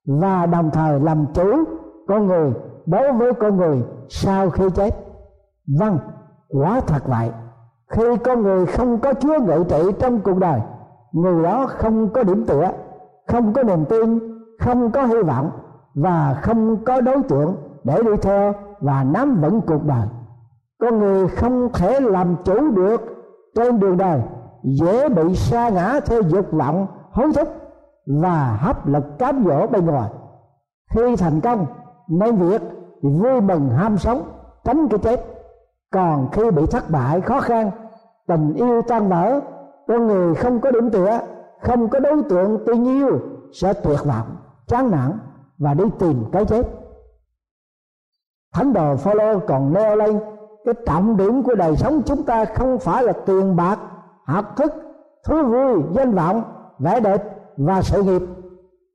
và 0.05 0.45
đồng 0.45 0.69
thời 0.73 0.99
làm 0.99 1.25
chủ 1.33 1.63
con 2.07 2.27
người 2.27 2.53
đối 2.85 3.13
với 3.13 3.33
con 3.33 3.57
người, 3.57 3.83
sau 4.09 4.49
khi 4.49 4.63
chết 4.75 4.95
vâng 5.79 5.99
quá 6.49 6.81
thật 6.87 7.07
vậy. 7.07 7.31
Khi 7.87 8.03
con 8.23 8.41
người 8.41 8.65
không 8.65 8.99
có 8.99 9.13
chúa 9.13 9.39
ngự 9.39 9.63
trị 9.69 9.91
trong 9.99 10.19
cuộc 10.19 10.37
đời, 10.37 10.59
người 11.11 11.43
đó 11.43 11.65
không 11.67 12.09
có 12.09 12.23
điểm 12.23 12.45
tựa, 12.45 12.71
không 13.27 13.53
có 13.53 13.63
niềm 13.63 13.85
tin, 13.85 14.19
không 14.59 14.91
có 14.91 15.05
hy 15.05 15.21
vọng 15.21 15.51
và 15.95 16.39
không 16.41 16.83
có 16.83 17.01
đối 17.01 17.23
tượng 17.23 17.55
để 17.83 18.03
đi 18.03 18.17
theo 18.21 18.53
và 18.79 19.03
nắm 19.03 19.41
vững 19.41 19.61
cuộc 19.61 19.83
đời. 19.85 20.07
Con 20.79 20.99
người 20.99 21.27
không 21.27 21.73
thể 21.73 21.99
làm 21.99 22.35
chủ 22.43 22.71
được 22.71 23.01
trên 23.55 23.79
đường 23.79 23.97
đời, 23.97 24.21
dễ 24.63 25.09
bị 25.09 25.35
sa 25.35 25.69
ngã 25.69 25.99
theo 26.05 26.21
dục 26.21 26.51
vọng, 26.51 26.87
hối 27.11 27.33
thúc 27.33 27.47
và 28.21 28.57
hấp 28.61 28.87
lực 28.87 29.03
cám 29.19 29.43
dỗ 29.47 29.67
bên 29.67 29.85
ngoài. 29.85 30.09
Khi 30.95 31.15
thành 31.15 31.41
công 31.41 31.65
nên 32.07 32.35
việc 32.35 32.61
thì 33.01 33.09
vui 33.09 33.41
mừng 33.41 33.69
ham 33.69 33.97
sống, 33.97 34.23
tránh 34.63 34.87
cái 34.87 34.99
chết. 34.99 35.25
Còn 35.91 36.29
khi 36.31 36.51
bị 36.51 36.65
thất 36.65 36.89
bại 36.89 37.21
khó 37.21 37.39
khăn, 37.39 37.71
tình 38.27 38.53
yêu 38.53 38.81
tan 38.81 39.09
vỡ 39.09 39.39
con 39.87 40.07
người 40.07 40.35
không 40.35 40.61
có 40.61 40.71
điểm 40.71 40.89
tựa, 40.89 41.19
không 41.61 41.89
có 41.89 41.99
đối 41.99 42.23
tượng 42.23 42.65
tình 42.65 42.83
yêu 42.83 43.19
sẽ 43.53 43.73
tuyệt 43.73 43.99
vọng, 44.05 44.37
chán 44.67 44.91
nản 44.91 45.19
và 45.57 45.73
đi 45.73 45.83
tìm 45.99 46.25
cái 46.31 46.45
chết. 46.45 46.67
Thánh 48.53 48.73
đồ 48.73 48.95
Phaolô 48.95 49.39
còn 49.39 49.73
nêu 49.73 49.95
lên 49.95 50.19
cái 50.65 50.73
trọng 50.85 51.17
điểm 51.17 51.43
của 51.43 51.55
đời 51.55 51.77
sống 51.77 52.01
chúng 52.05 52.23
ta 52.23 52.45
không 52.45 52.79
phải 52.79 53.03
là 53.03 53.13
tiền 53.25 53.55
bạc, 53.55 53.79
học 54.25 54.45
thức, 54.55 54.73
thú 55.25 55.43
vui, 55.43 55.81
danh 55.91 56.11
vọng, 56.11 56.43
vẻ 56.79 56.99
đẹp 56.99 57.23
và 57.57 57.81
sự 57.81 58.03
nghiệp. 58.03 58.21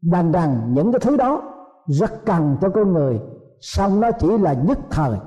Đành 0.02 0.32
rằng 0.32 0.74
những 0.74 0.92
cái 0.92 1.00
thứ 1.00 1.16
đó 1.16 1.42
rất 1.88 2.24
cần 2.26 2.56
cho 2.60 2.68
con 2.68 2.92
người. 2.92 3.20
Song 3.60 4.00
nó 4.00 4.10
chỉ 4.10 4.38
là 4.38 4.52
nhất 4.52 4.78
thời. 4.90 5.18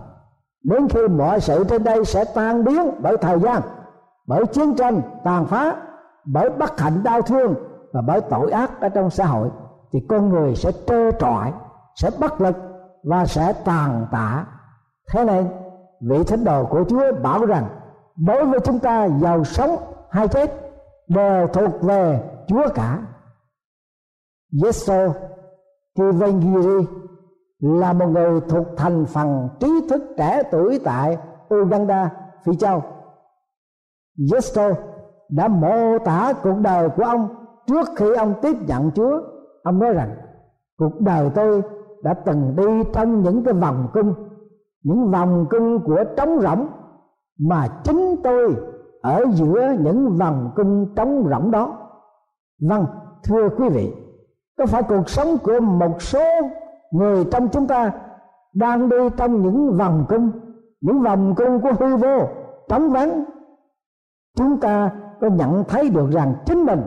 Đến 0.64 0.88
khi 0.90 1.08
mọi 1.08 1.40
sự 1.40 1.64
trên 1.64 1.84
đây 1.84 2.06
sẽ 2.06 2.24
tan 2.24 2.64
biến 2.64 2.92
bởi 3.02 3.18
thời 3.18 3.40
gian, 3.40 3.62
bởi 4.28 4.46
chiến 4.46 4.76
tranh 4.76 5.02
tàn 5.24 5.46
phá, 5.46 5.76
bởi 6.26 6.50
bất 6.50 6.80
hạnh 6.80 7.04
đau 7.04 7.22
thương 7.22 7.56
và 7.94 8.02
bởi 8.02 8.22
tội 8.22 8.52
ác 8.52 8.82
ở 8.82 8.90
trong 8.90 9.10
xã 9.10 9.26
hội, 9.26 9.50
thì 9.94 10.00
con 10.10 10.30
người 10.30 10.56
sẽ 10.56 10.72
trơ 10.88 11.12
trọi, 11.12 11.52
sẽ 11.96 12.10
bất 12.20 12.42
lực 12.42 12.56
và 13.04 13.26
sẽ 13.26 13.54
tàn 13.66 14.08
tạ 14.12 14.46
thế 15.12 15.26
nên, 15.26 15.48
vị 16.02 16.24
thánh 16.24 16.44
đồ 16.44 16.66
của 16.66 16.84
chúa 16.90 17.14
bảo 17.24 17.46
rằng, 17.46 17.66
đối 18.16 18.46
với 18.46 18.60
chúng 18.60 18.80
ta 18.80 19.08
giàu 19.22 19.44
sống 19.44 19.76
hay 20.10 20.28
chết, 20.28 20.52
đều 21.08 21.48
thuộc 21.48 21.82
về 21.82 22.24
chúa 22.48 22.68
cả. 22.76 23.00
Yeso 24.64 25.08
Kivengiri 25.96 26.88
là 27.60 27.94
một 27.94 28.08
người 28.08 28.42
thuộc 28.50 28.68
thành 28.78 29.06
phần 29.06 29.50
trí 29.60 29.88
thức 29.90 30.02
trẻ 30.18 30.44
tuổi 30.52 30.80
tại 30.84 31.18
Uganda, 31.56 32.12
Phi 32.44 32.56
Châu. 32.56 32.84
Yesto 34.34 34.70
đã 35.30 35.48
mô 35.48 36.00
tả 36.06 36.34
cuộc 36.44 36.58
đời 36.62 36.90
của 36.90 37.04
ông 37.04 37.28
trước 37.68 37.88
khi 37.96 38.14
ông 38.16 38.34
tiếp 38.42 38.56
nhận 38.68 38.92
Chúa. 38.92 39.22
Ông 39.64 39.80
nói 39.80 39.94
rằng 39.94 40.16
cuộc 40.78 41.02
đời 41.02 41.30
tôi 41.36 41.62
đã 42.04 42.14
từng 42.14 42.56
đi 42.56 42.84
trong 42.94 43.22
những 43.22 43.44
cái 43.44 43.54
vòng 43.54 43.88
cung, 43.94 44.14
những 44.84 45.12
vòng 45.12 45.46
cung 45.50 45.84
của 45.84 46.04
trống 46.18 46.40
rỗng 46.42 46.68
mà 47.40 47.68
chính 47.84 48.16
tôi 48.24 48.56
ở 49.02 49.26
giữa 49.34 49.76
những 49.80 50.18
vòng 50.18 50.52
cung 50.56 50.96
trống 50.96 51.28
rỗng 51.30 51.52
đó. 51.52 51.78
Vâng, 52.70 52.86
thưa 53.24 53.50
quý 53.58 53.70
vị, 53.70 53.94
có 54.62 54.68
phải 54.68 54.84
cuộc 54.84 55.10
sống 55.10 55.38
của 55.44 55.60
một 55.60 56.02
số 56.02 56.26
người 56.92 57.26
trong 57.32 57.48
chúng 57.50 57.68
ta 57.68 57.92
đang 58.54 58.90
đi 58.90 58.98
trong 59.18 59.42
những 59.42 59.78
vòng 59.78 60.06
cung, 60.10 60.32
những 60.82 61.02
vòng 61.02 61.36
cung 61.36 61.62
của 61.62 61.72
hư 61.80 61.96
vô, 61.96 62.28
trống 62.70 62.90
vắng? 62.90 63.24
Chúng 64.38 64.60
ta 64.60 64.92
có 65.22 65.28
nhận 65.28 65.64
thấy 65.64 65.90
được 65.90 66.12
rằng 66.12 66.34
chính 66.46 66.66
mình 66.66 66.82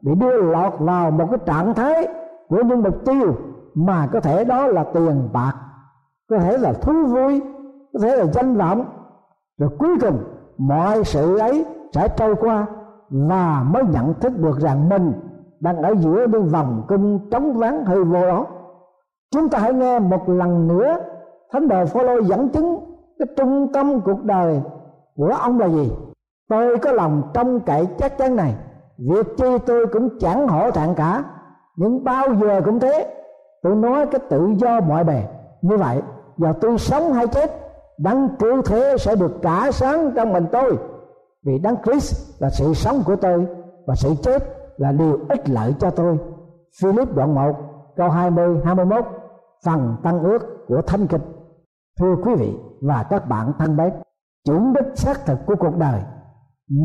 bị 0.00 0.14
đưa 0.14 0.42
lọt 0.42 0.72
vào 0.78 1.10
một 1.10 1.26
cái 1.30 1.38
trạng 1.46 1.74
thái 1.74 2.08
của 2.48 2.62
những 2.62 2.82
mục 2.82 3.04
tiêu 3.04 3.34
mà 3.74 4.08
có 4.12 4.20
thể 4.20 4.44
đó 4.44 4.66
là 4.66 4.84
tiền 4.84 5.28
bạc, 5.32 5.54
có 6.30 6.38
thể 6.38 6.58
là 6.58 6.72
thú 6.72 6.92
vui, 7.06 7.40
có 7.92 7.98
thể 8.02 8.16
là 8.16 8.24
danh 8.26 8.56
vọng. 8.56 8.84
Rồi 9.58 9.70
cuối 9.78 9.96
cùng, 10.00 10.18
mọi 10.58 11.04
sự 11.04 11.38
ấy 11.38 11.66
sẽ 11.92 12.08
trôi 12.16 12.34
qua 12.36 12.66
và 13.10 13.62
mới 13.62 13.84
nhận 13.84 14.14
thức 14.14 14.32
được 14.38 14.58
rằng 14.58 14.88
mình 14.88 15.12
đang 15.60 15.82
ở 15.82 15.94
giữa 15.98 16.26
đôi 16.26 16.42
vòng 16.42 16.82
cung 16.88 17.30
trống 17.30 17.52
vắng 17.52 17.84
hơi 17.84 18.04
vô 18.04 18.26
đó 18.26 18.46
chúng 19.30 19.48
ta 19.48 19.58
hãy 19.58 19.72
nghe 19.72 19.98
một 19.98 20.28
lần 20.28 20.68
nữa 20.68 20.98
thánh 21.52 21.68
đời 21.68 21.86
Phaolô 21.86 22.22
dẫn 22.22 22.48
chứng 22.48 22.78
cái 23.18 23.28
trung 23.36 23.72
tâm 23.72 24.00
cuộc 24.00 24.24
đời 24.24 24.60
của 25.16 25.34
ông 25.40 25.60
là 25.60 25.68
gì? 25.68 25.92
Tôi 26.48 26.78
có 26.78 26.92
lòng 26.92 27.22
trông 27.34 27.60
cậy 27.60 27.86
chắc 27.98 28.18
chắn 28.18 28.36
này. 28.36 28.54
Việc 28.98 29.26
chi 29.36 29.58
tôi 29.66 29.86
cũng 29.86 30.08
chẳng 30.20 30.48
hổ 30.48 30.70
thẹn 30.70 30.94
cả, 30.94 31.24
nhưng 31.76 32.04
bao 32.04 32.34
giờ 32.34 32.60
cũng 32.64 32.80
thế. 32.80 33.14
Tôi 33.62 33.76
nói 33.76 34.06
cái 34.06 34.20
tự 34.28 34.48
do 34.56 34.80
mọi 34.80 35.04
bề. 35.04 35.22
Như 35.62 35.76
vậy, 35.76 36.02
giờ 36.36 36.52
tôi 36.60 36.78
sống 36.78 37.12
hay 37.12 37.26
chết, 37.26 37.50
đấng 37.98 38.28
cứu 38.38 38.62
thế 38.62 38.96
sẽ 38.98 39.16
được 39.16 39.32
trả 39.42 39.72
sáng 39.72 40.10
trong 40.16 40.32
mình 40.32 40.46
tôi. 40.52 40.76
Vì 41.46 41.58
đấng 41.58 41.76
Christ 41.84 42.42
là 42.42 42.50
sự 42.50 42.74
sống 42.74 43.02
của 43.06 43.16
tôi 43.16 43.46
và 43.86 43.94
sự 43.94 44.10
chết 44.22 44.59
là 44.80 44.92
điều 44.92 45.18
ích 45.28 45.48
lợi 45.48 45.74
cho 45.78 45.90
tôi. 45.90 46.18
Philip 46.80 47.14
đoạn 47.14 47.34
1 47.34 47.52
câu 47.96 48.10
20 48.10 48.60
21 48.64 49.04
phần 49.64 49.96
tăng 50.02 50.22
ước 50.22 50.66
của 50.68 50.82
thanh 50.86 51.06
kịch 51.06 51.20
thưa 51.98 52.16
quý 52.24 52.34
vị 52.34 52.58
và 52.80 53.02
các 53.10 53.28
bạn 53.28 53.52
thân 53.58 53.76
mến 53.76 53.92
chủ 54.44 54.72
đích 54.74 54.86
xác 54.94 55.26
thực 55.26 55.38
của 55.46 55.54
cuộc 55.56 55.76
đời 55.76 56.02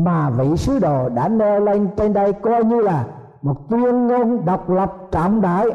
mà 0.04 0.30
vị 0.30 0.56
sứ 0.56 0.78
đồ 0.78 1.08
đã 1.08 1.28
nêu 1.28 1.60
lên 1.60 1.88
trên 1.96 2.12
đây 2.12 2.32
coi 2.32 2.64
như 2.64 2.80
là 2.80 3.06
một 3.42 3.56
tuyên 3.70 4.06
ngôn 4.06 4.44
độc 4.44 4.70
lập 4.70 4.92
trọng 5.10 5.40
đại 5.40 5.66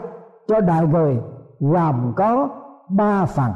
cho 0.47 0.59
đời 0.59 0.87
người 0.87 1.21
gồm 1.59 2.13
có 2.15 2.49
ba 2.89 3.25
phần. 3.25 3.51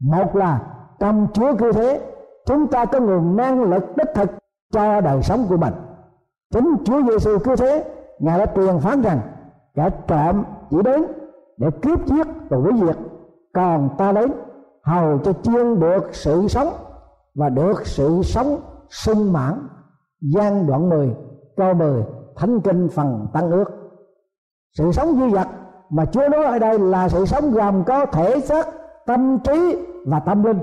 Một 0.00 0.36
là 0.36 0.60
trong 0.98 1.26
chúa 1.32 1.56
cứu 1.56 1.72
thế, 1.72 2.00
chúng 2.46 2.66
ta 2.66 2.84
có 2.84 3.00
nguồn 3.00 3.36
năng 3.36 3.62
lực 3.62 3.96
đích 3.96 4.08
thực 4.14 4.30
cho 4.72 5.00
đời 5.00 5.22
sống 5.22 5.46
của 5.48 5.56
mình. 5.56 5.74
Chính 6.54 6.76
chúa 6.84 7.02
giêsu 7.02 7.38
cứu 7.38 7.56
thế 7.56 7.84
ngài 8.18 8.38
đã 8.38 8.46
truyền 8.56 8.78
phán 8.78 9.02
rằng, 9.02 9.20
kẻ 9.74 9.90
trộm 10.06 10.44
chỉ 10.70 10.76
đến 10.84 11.04
để 11.56 11.70
cướp 11.82 12.06
giết 12.06 12.26
và 12.48 12.56
hủy 12.56 12.72
diệt, 12.86 12.96
còn 13.54 13.88
ta 13.98 14.12
đến 14.12 14.32
hầu 14.82 15.18
cho 15.18 15.32
chiên 15.32 15.80
được 15.80 16.08
sự 16.12 16.48
sống 16.48 16.68
và 17.34 17.48
được 17.48 17.86
sự 17.86 18.20
sống 18.22 18.56
sung 18.90 19.32
mãn. 19.32 19.68
Gian 20.20 20.66
đoạn 20.66 20.88
10 20.88 21.14
câu 21.56 21.74
10 21.74 22.02
thánh 22.36 22.60
kinh 22.60 22.88
phần 22.88 23.26
tăng 23.32 23.50
ước. 23.50 23.64
Sự 24.78 24.92
sống 24.92 25.16
duy 25.18 25.30
vật 25.30 25.48
mà 25.90 26.04
Chúa 26.04 26.28
nói 26.28 26.44
ở 26.44 26.58
đây 26.58 26.78
là 26.78 27.08
sự 27.08 27.24
sống 27.26 27.50
gồm 27.50 27.84
có 27.84 28.06
thể 28.06 28.40
xác, 28.40 28.68
tâm 29.06 29.38
trí 29.44 29.76
và 30.06 30.20
tâm 30.20 30.42
linh. 30.42 30.58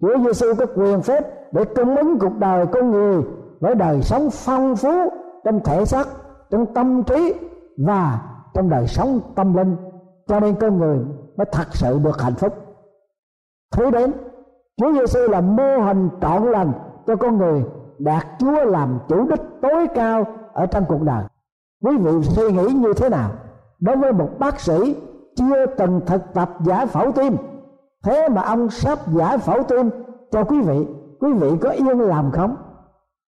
Chúa 0.00 0.18
Giêsu 0.18 0.54
có 0.58 0.66
quyền 0.76 1.02
phép 1.02 1.52
để 1.52 1.64
cung 1.64 1.96
ứng 1.96 2.18
cuộc 2.18 2.38
đời 2.38 2.66
con 2.66 2.90
người 2.90 3.22
với 3.60 3.74
đời 3.74 4.02
sống 4.02 4.28
phong 4.30 4.76
phú 4.76 5.10
trong 5.44 5.60
thể 5.64 5.84
xác 5.84 6.08
trong 6.54 6.66
tâm 6.74 7.02
trí 7.04 7.34
và 7.76 8.20
trong 8.54 8.68
đời 8.68 8.86
sống 8.86 9.20
tâm 9.34 9.54
linh, 9.54 9.76
cho 10.26 10.40
nên 10.40 10.54
con 10.54 10.78
người 10.78 10.98
mới 11.36 11.46
thật 11.52 11.66
sự 11.70 11.98
được 12.04 12.20
hạnh 12.20 12.34
phúc. 12.34 12.52
Thứ 13.72 13.90
đến, 13.90 14.12
Chúa 14.76 14.92
Giêsu 14.92 15.20
là 15.28 15.40
mô 15.40 15.78
hình 15.78 16.08
trọn 16.20 16.42
lành 16.42 16.72
cho 17.06 17.16
con 17.16 17.38
người 17.38 17.64
đạt 17.98 18.26
Chúa 18.38 18.64
làm 18.64 18.98
chủ 19.08 19.28
đích 19.28 19.40
tối 19.62 19.86
cao 19.94 20.24
ở 20.52 20.66
trong 20.66 20.84
cuộc 20.88 21.02
đời. 21.02 21.24
Quý 21.84 21.96
vị 21.96 22.22
suy 22.22 22.52
nghĩ 22.52 22.72
như 22.72 22.92
thế 22.96 23.08
nào 23.08 23.30
đối 23.80 23.96
với 23.96 24.12
một 24.12 24.28
bác 24.38 24.60
sĩ 24.60 24.96
chưa 25.36 25.66
từng 25.66 26.00
thực 26.06 26.34
tập 26.34 26.50
giải 26.60 26.86
phẫu 26.86 27.12
tim? 27.12 27.36
Thế 28.04 28.28
mà 28.28 28.42
ông 28.42 28.70
sắp 28.70 28.98
giải 29.06 29.38
phẫu 29.38 29.62
tim 29.62 29.90
cho 30.32 30.44
quý 30.44 30.60
vị 30.60 30.86
quý 31.20 31.32
vị 31.32 31.50
có 31.60 31.70
yên 31.70 32.00
làm 32.00 32.30
không? 32.30 32.56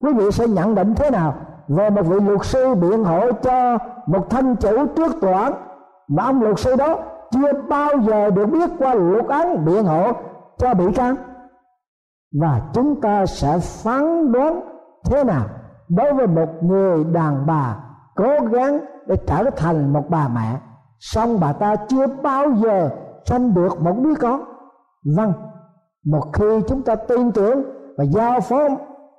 Quý 0.03 0.13
vị 0.13 0.31
sẽ 0.31 0.49
nhận 0.49 0.75
định 0.75 0.95
thế 0.95 1.11
nào 1.11 1.35
về 1.69 1.91
một 1.91 2.03
vị 2.03 2.17
luật 2.21 2.45
sư 2.45 2.75
biện 2.75 3.05
hộ 3.05 3.33
cho 3.33 3.79
một 4.07 4.31
thân 4.31 4.57
chủ 4.57 4.87
trước 4.87 5.13
tòa 5.21 5.41
án, 5.41 5.53
mà 6.09 6.25
ông 6.25 6.43
luật 6.43 6.59
sư 6.59 6.77
đó 6.77 6.99
chưa 7.31 7.53
bao 7.69 7.89
giờ 8.07 8.31
được 8.31 8.47
biết 8.47 8.71
qua 8.79 8.95
luật 8.95 9.27
án 9.29 9.65
biện 9.65 9.85
hộ 9.85 10.13
cho 10.59 10.75
bị 10.75 10.93
can. 10.93 11.17
Và 12.41 12.61
chúng 12.73 13.01
ta 13.01 13.27
sẽ 13.27 13.59
phán 13.59 14.33
đoán 14.33 14.61
thế 15.11 15.25
nào 15.25 15.45
đối 15.89 16.13
với 16.13 16.27
một 16.27 16.49
người 16.63 17.05
đàn 17.05 17.47
bà 17.47 17.77
cố 18.17 18.31
gắng 18.53 18.79
để 19.07 19.17
trở 19.27 19.51
thành 19.57 19.93
một 19.93 20.03
bà 20.09 20.29
mẹ, 20.29 20.57
song 20.99 21.41
bà 21.41 21.53
ta 21.53 21.77
chưa 21.89 22.07
bao 22.07 22.55
giờ 22.55 22.91
sanh 23.25 23.55
được 23.55 23.81
một 23.81 23.95
đứa 24.03 24.15
con. 24.15 24.41
Vâng 25.17 25.33
một 26.07 26.25
khi 26.33 26.61
chúng 26.69 26.83
ta 26.83 26.95
tin 26.95 27.33
tưởng 27.33 27.63
và 27.99 28.05
giao 28.05 28.41
phó 28.41 28.69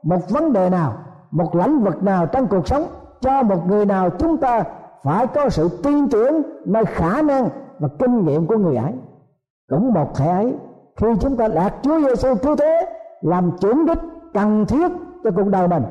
một 0.03 0.19
vấn 0.29 0.53
đề 0.53 0.69
nào 0.69 0.93
một 1.31 1.55
lĩnh 1.55 1.83
vực 1.83 2.03
nào 2.03 2.25
trong 2.25 2.47
cuộc 2.47 2.67
sống 2.67 2.83
cho 3.21 3.43
một 3.43 3.67
người 3.67 3.85
nào 3.85 4.09
chúng 4.09 4.37
ta 4.37 4.63
phải 5.03 5.27
có 5.27 5.49
sự 5.49 5.69
tin 5.83 6.09
tưởng 6.09 6.41
nơi 6.65 6.85
khả 6.85 7.21
năng 7.21 7.49
và 7.79 7.87
kinh 7.99 8.25
nghiệm 8.25 8.47
của 8.47 8.57
người 8.57 8.75
ấy. 8.75 8.93
Cũng 9.69 9.93
một 9.93 10.15
thể 10.15 10.27
ấy, 10.27 10.55
khi 10.95 11.07
chúng 11.19 11.37
ta 11.37 11.47
đạt 11.47 11.73
Chúa 11.81 11.99
Giêsu 11.99 12.35
cứu 12.35 12.55
thế 12.55 12.95
làm 13.21 13.51
chuẩn 13.57 13.85
đích 13.85 13.99
cần 14.33 14.65
thiết 14.65 14.91
cho 15.23 15.31
cuộc 15.35 15.47
đời 15.47 15.67
mình, 15.67 15.83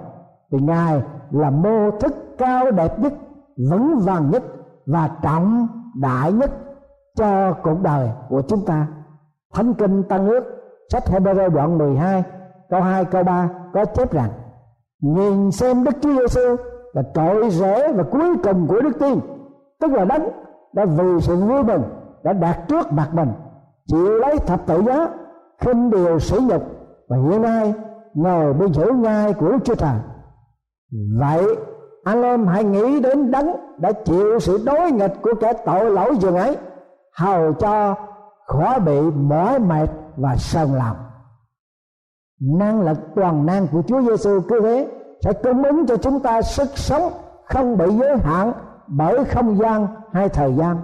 thì 0.53 0.59
ngài 0.61 1.03
là 1.31 1.51
mô 1.51 1.91
thức 1.91 2.39
cao 2.39 2.71
đẹp 2.71 2.99
nhất, 2.99 3.13
vững 3.71 3.99
vàng 3.99 4.31
nhất 4.31 4.43
và 4.87 5.11
trọng 5.23 5.69
đại 6.01 6.33
nhất 6.33 6.51
cho 7.17 7.53
cuộc 7.53 7.83
đời 7.83 8.09
của 8.29 8.43
chúng 8.49 8.67
ta. 8.67 8.87
Thánh 9.55 9.75
kinh 9.75 10.03
tăng 10.03 10.29
ước, 10.29 10.45
sách 10.89 11.03
Hebrew 11.07 11.49
đoạn 11.49 11.79
12 11.79 12.25
câu 12.71 12.81
2 12.81 13.05
câu 13.05 13.25
3 13.25 13.49
có 13.73 13.85
chép 13.85 14.13
rằng 14.13 14.31
nhìn 15.15 15.51
xem 15.51 15.85
Đức 15.85 15.97
Chúa 16.01 16.13
Giêsu 16.13 16.57
là 16.93 17.03
trội 17.15 17.51
rễ 17.51 17.93
và 17.93 18.03
cuối 18.03 18.37
cùng 18.43 18.67
của 18.69 18.81
đức 18.81 18.99
tin. 18.99 19.21
Tức 19.81 19.93
là 19.93 20.05
đấng 20.05 20.29
đã 20.73 20.85
vì 20.85 21.21
sự 21.21 21.37
vui 21.37 21.63
mình 21.63 21.83
đã 22.25 22.33
đạt 22.33 22.69
trước 22.69 22.93
mặt 22.93 23.09
mình, 23.13 23.29
chịu 23.87 24.19
lấy 24.19 24.39
thập 24.39 24.67
tự 24.67 24.83
giá, 24.83 25.09
khinh 25.59 25.91
điều 25.91 26.19
sỉ 26.19 26.37
nhục 26.41 26.63
và 27.09 27.17
hiện 27.17 27.43
nay 27.43 27.75
ngồi 28.15 28.53
bên 28.53 28.73
chỗ 28.73 28.93
ngai 28.93 29.33
của 29.33 29.49
đức 29.49 29.59
Chúa 29.65 29.75
Trời. 29.75 29.97
Vậy, 31.21 31.57
anh 32.05 32.23
em 32.23 32.47
hãy 32.47 32.65
nghĩ 32.65 33.01
đến 33.01 33.31
đấng 33.31 33.47
đã 33.79 33.93
chịu 33.93 34.39
sự 34.41 34.63
đối 34.67 34.91
nghịch 34.93 35.13
của 35.23 35.35
kẻ 35.41 35.53
tội 35.67 35.91
lỗi 35.91 36.17
dường 36.21 36.37
ấy, 36.37 36.57
hầu 37.17 37.53
cho 37.53 37.95
khỏi 38.47 38.81
bị 38.81 39.01
mỏi 39.01 39.59
mệt 39.59 39.91
và 40.17 40.37
sờn 40.37 40.69
lòng. 40.75 40.97
Năng 42.59 42.81
lực 42.81 42.99
toàn 43.17 43.47
năng 43.47 43.67
của 43.73 43.83
Chúa 43.87 44.01
Giêsu 44.01 44.41
cứ 44.49 44.61
thế 44.61 44.89
sẽ 45.27 45.33
cung 45.33 45.63
ứng 45.63 45.87
cho 45.87 45.97
chúng 45.97 46.21
ta 46.21 46.43
sức 46.43 46.69
sống 46.75 47.13
không 47.45 47.79
bị 47.79 47.91
giới 47.91 48.19
hạn 48.19 48.53
bởi 48.87 49.25
không 49.25 49.59
gian 49.59 49.87
hay 50.13 50.29
thời 50.29 50.55
gian. 50.55 50.77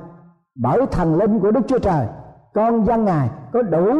Bởi 0.54 0.86
thần 0.86 1.18
linh 1.18 1.40
của 1.40 1.50
Đức 1.50 1.60
Chúa 1.68 1.78
Trời, 1.78 2.06
con 2.54 2.84
dân 2.84 3.04
ngài 3.04 3.30
có 3.52 3.62
đủ 3.62 3.94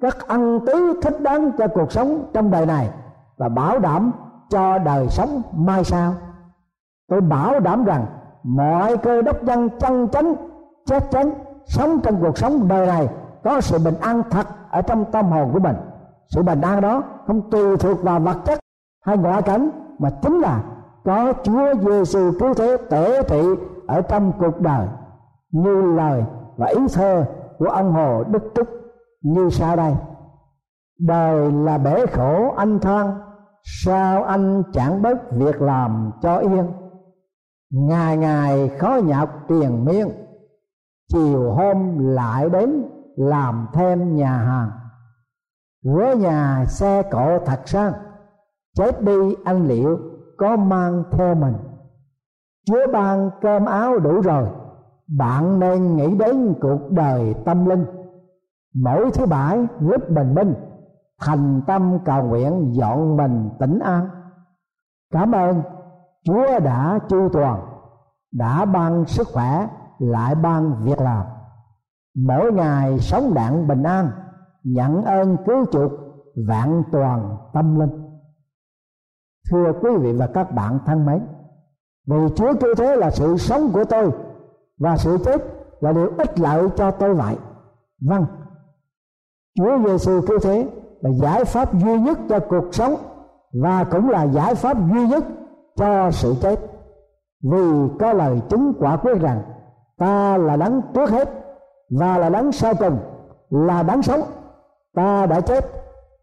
các 0.00 0.28
ân 0.28 0.60
tứ 0.66 1.00
thích 1.02 1.20
đáng 1.20 1.50
cho 1.58 1.66
cuộc 1.68 1.92
sống 1.92 2.30
trong 2.34 2.50
đời 2.50 2.66
này 2.66 2.90
và 3.36 3.48
bảo 3.48 3.78
đảm 3.78 4.12
cho 4.50 4.78
đời 4.78 5.08
sống 5.08 5.42
mai 5.52 5.84
sau. 5.84 6.14
Tôi 7.08 7.20
bảo 7.20 7.60
đảm 7.60 7.84
rằng 7.84 8.06
mọi 8.42 8.96
cơ 8.96 9.22
đốc 9.22 9.42
dân 9.42 9.68
chân 9.68 10.08
chánh 10.08 10.34
chắc 10.86 11.10
chắn 11.10 11.30
sống 11.66 12.00
trong 12.00 12.20
cuộc 12.20 12.38
sống 12.38 12.68
đời 12.68 12.86
này 12.86 13.08
có 13.44 13.60
sự 13.60 13.78
bình 13.78 14.00
an 14.00 14.22
thật 14.30 14.46
ở 14.70 14.82
trong 14.82 15.04
tâm 15.04 15.26
hồn 15.26 15.50
của 15.52 15.60
mình. 15.60 15.76
Sự 16.28 16.42
bình 16.42 16.60
an 16.60 16.80
đó 16.80 17.02
không 17.26 17.50
tùy 17.50 17.76
thuộc 17.76 18.02
vào 18.02 18.20
vật 18.20 18.36
chất 18.44 18.58
hay 19.06 19.16
ngoại 19.16 19.42
cảnh 19.42 19.70
mà 19.98 20.10
chính 20.22 20.40
là 20.40 20.62
có 21.04 21.32
Chúa 21.42 21.74
Giêsu 21.74 22.32
cứu 22.38 22.54
thế 22.54 22.76
tể 22.90 23.22
trị 23.22 23.42
ở 23.86 24.02
trong 24.02 24.32
cuộc 24.38 24.60
đời, 24.60 24.88
như 25.50 25.82
lời 25.96 26.24
và 26.56 26.66
ý 26.66 26.80
thơ 26.94 27.24
của 27.58 27.66
ông 27.66 27.92
Hồ 27.92 28.24
Đức 28.24 28.42
Túc 28.54 28.68
như 29.22 29.50
sau 29.50 29.76
đây. 29.76 29.94
Đời 30.98 31.52
là 31.52 31.78
bể 31.78 32.06
khổ 32.06 32.54
anh 32.56 32.80
than, 32.80 33.18
sao 33.64 34.24
anh 34.24 34.62
chẳng 34.72 35.02
bớt 35.02 35.32
việc 35.32 35.62
làm 35.62 36.10
cho 36.22 36.36
yên? 36.36 36.72
Ngày 37.70 38.16
ngày 38.16 38.68
khó 38.68 39.00
nhọc 39.04 39.28
tiền 39.48 39.84
miên, 39.84 40.08
chiều 41.12 41.52
hôm 41.52 41.98
lại 41.98 42.50
đến 42.50 42.82
làm 43.16 43.68
thêm 43.72 44.16
nhà 44.16 44.38
hàng. 44.38 44.70
Với 45.84 46.16
nhà 46.16 46.64
xe 46.68 47.02
cộ 47.02 47.38
thật 47.46 47.60
sang 47.64 47.92
chết 48.76 49.02
đi 49.02 49.34
anh 49.44 49.66
liệu, 49.66 49.98
có 50.36 50.56
mang 50.56 51.04
theo 51.10 51.34
mình. 51.34 51.54
Chúa 52.66 52.92
ban 52.92 53.30
cơm 53.40 53.64
áo 53.64 53.98
đủ 53.98 54.20
rồi, 54.20 54.48
bạn 55.18 55.60
nên 55.60 55.96
nghĩ 55.96 56.14
đến 56.14 56.54
cuộc 56.60 56.90
đời 56.90 57.34
tâm 57.44 57.66
linh. 57.66 57.84
Mỗi 58.74 59.10
thứ 59.10 59.26
bảy 59.26 59.66
lúc 59.80 60.10
bình 60.10 60.34
minh, 60.34 60.54
thành 61.20 61.60
tâm 61.66 61.98
cầu 62.04 62.22
nguyện 62.24 62.74
dọn 62.74 63.16
mình 63.16 63.50
tỉnh 63.58 63.78
an. 63.78 64.08
Cảm 65.12 65.32
ơn 65.32 65.62
chúa 66.24 66.58
đã 66.58 66.98
chu 67.08 67.28
toàn, 67.32 67.60
đã 68.32 68.64
ban 68.64 69.04
sức 69.04 69.28
khỏe, 69.32 69.68
lại 69.98 70.34
ban 70.34 70.84
việc 70.84 71.00
làm. 71.00 71.26
Mỗi 72.26 72.52
ngày 72.52 72.98
sống 72.98 73.34
đặng 73.34 73.68
bình 73.68 73.82
an, 73.82 74.10
nhận 74.64 75.02
ơn 75.04 75.36
cứu 75.46 75.64
chuộc 75.72 75.92
vạn 76.48 76.82
toàn 76.92 77.36
tâm 77.52 77.80
linh 77.80 78.05
thưa 79.50 79.72
quý 79.82 79.90
vị 80.00 80.12
và 80.12 80.26
các 80.26 80.52
bạn 80.52 80.78
thân 80.86 81.06
mến, 81.06 81.26
vì 82.06 82.34
chúa 82.36 82.54
cứu 82.60 82.74
thế 82.74 82.96
là 82.96 83.10
sự 83.10 83.36
sống 83.36 83.70
của 83.72 83.84
tôi 83.84 84.10
và 84.78 84.96
sự 84.96 85.18
chết 85.24 85.42
là 85.80 85.92
điều 85.92 86.10
ích 86.18 86.40
lợi 86.40 86.68
cho 86.76 86.90
tôi 86.90 87.14
vậy. 87.14 87.36
Vâng 88.00 88.26
chúa 89.56 89.78
giêsu 89.86 90.20
cứu 90.26 90.38
thế 90.42 90.68
là 91.00 91.10
giải 91.10 91.44
pháp 91.44 91.74
duy 91.74 91.98
nhất 92.00 92.18
cho 92.28 92.40
cuộc 92.40 92.74
sống 92.74 92.94
và 93.62 93.84
cũng 93.84 94.10
là 94.10 94.24
giải 94.26 94.54
pháp 94.54 94.76
duy 94.92 95.06
nhất 95.06 95.24
cho 95.76 96.10
sự 96.10 96.34
chết. 96.40 96.60
Vì 97.42 97.88
có 98.00 98.12
lời 98.12 98.40
chứng 98.48 98.72
quả 98.78 98.96
quyết 98.96 99.20
rằng, 99.20 99.42
ta 99.98 100.36
là 100.36 100.56
đấng 100.56 100.82
trước 100.94 101.10
hết 101.10 101.28
và 101.90 102.18
là 102.18 102.28
đấng 102.28 102.52
sau 102.52 102.74
cùng, 102.74 102.98
là 103.50 103.82
đấng 103.82 104.02
sống. 104.02 104.20
Ta 104.94 105.26
đã 105.26 105.40
chết 105.40 105.64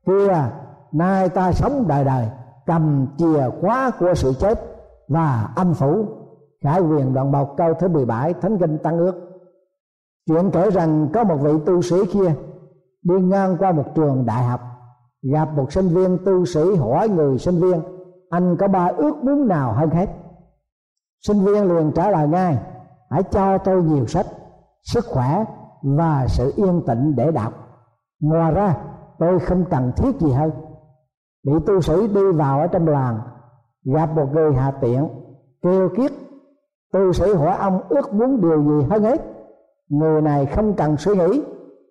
kia 0.06 0.50
nay 0.92 1.30
ta 1.30 1.52
sống 1.52 1.88
đời 1.88 2.04
đời 2.04 2.28
cầm 2.66 3.08
chìa 3.18 3.50
khóa 3.62 3.92
của 4.00 4.14
sự 4.16 4.34
chết 4.40 4.60
và 5.08 5.50
âm 5.56 5.74
phủ, 5.74 6.06
khải 6.64 6.82
quyền 6.82 7.14
đoạn 7.14 7.32
một 7.32 7.58
câu 7.58 7.74
thứ 7.74 7.88
17 7.88 8.34
thánh 8.34 8.58
kinh 8.60 8.78
tăng 8.78 8.98
ước. 8.98 9.16
Chuyện 10.28 10.52
kể 10.52 10.70
rằng 10.70 11.08
có 11.14 11.24
một 11.24 11.38
vị 11.42 11.52
tu 11.66 11.82
sĩ 11.82 11.96
kia 12.14 12.36
đi 13.04 13.16
ngang 13.22 13.58
qua 13.60 13.72
một 13.72 13.86
trường 13.96 14.26
đại 14.26 14.44
học, 14.44 14.62
gặp 15.32 15.50
một 15.56 15.72
sinh 15.72 15.88
viên 15.88 16.18
tu 16.26 16.46
sĩ 16.46 16.76
hỏi 16.76 17.10
người 17.10 17.38
sinh 17.38 17.62
viên, 17.62 17.82
anh 18.30 18.58
có 18.60 18.68
ba 18.68 18.88
ước 18.88 19.24
muốn 19.24 19.48
nào 19.48 19.74
hơn 19.74 19.90
hết? 19.90 20.10
Sinh 21.28 21.40
viên 21.40 21.64
liền 21.64 21.92
trả 21.92 22.10
lời 22.10 22.28
ngay, 22.28 22.58
hãy 23.10 23.24
cho 23.24 23.58
tôi 23.58 23.84
nhiều 23.84 24.06
sách, 24.06 24.26
sức 24.84 25.06
khỏe 25.06 25.44
và 25.82 26.26
sự 26.28 26.54
yên 26.56 26.82
tĩnh 26.88 27.16
để 27.16 27.32
đọc. 27.32 27.54
Ngoài 28.22 28.52
ra, 28.52 28.76
tôi 29.20 29.40
không 29.40 29.66
cần 29.70 29.92
thiết 29.96 30.20
gì 30.20 30.32
hơn 30.32 30.52
vị 31.44 31.54
tu 31.66 31.82
sĩ 31.82 32.08
đi 32.08 32.32
vào 32.32 32.60
ở 32.60 32.68
trong 32.68 32.88
làng, 32.88 33.20
gặp 33.86 34.10
một 34.16 34.28
người 34.34 34.54
hạ 34.54 34.72
tiện, 34.82 35.10
kêu 35.62 35.90
kiết. 35.98 36.12
Tu 36.94 37.14
sĩ 37.14 37.34
hỏi 37.34 37.58
ông 37.58 37.82
ước 37.90 38.14
muốn 38.14 38.42
điều 38.42 38.64
gì 38.64 38.88
hơn 38.90 39.04
hết? 39.04 39.22
Người 39.90 40.22
này 40.22 40.46
không 40.46 40.74
cần 40.74 40.98
suy 40.98 41.16
nghĩ. 41.16 41.44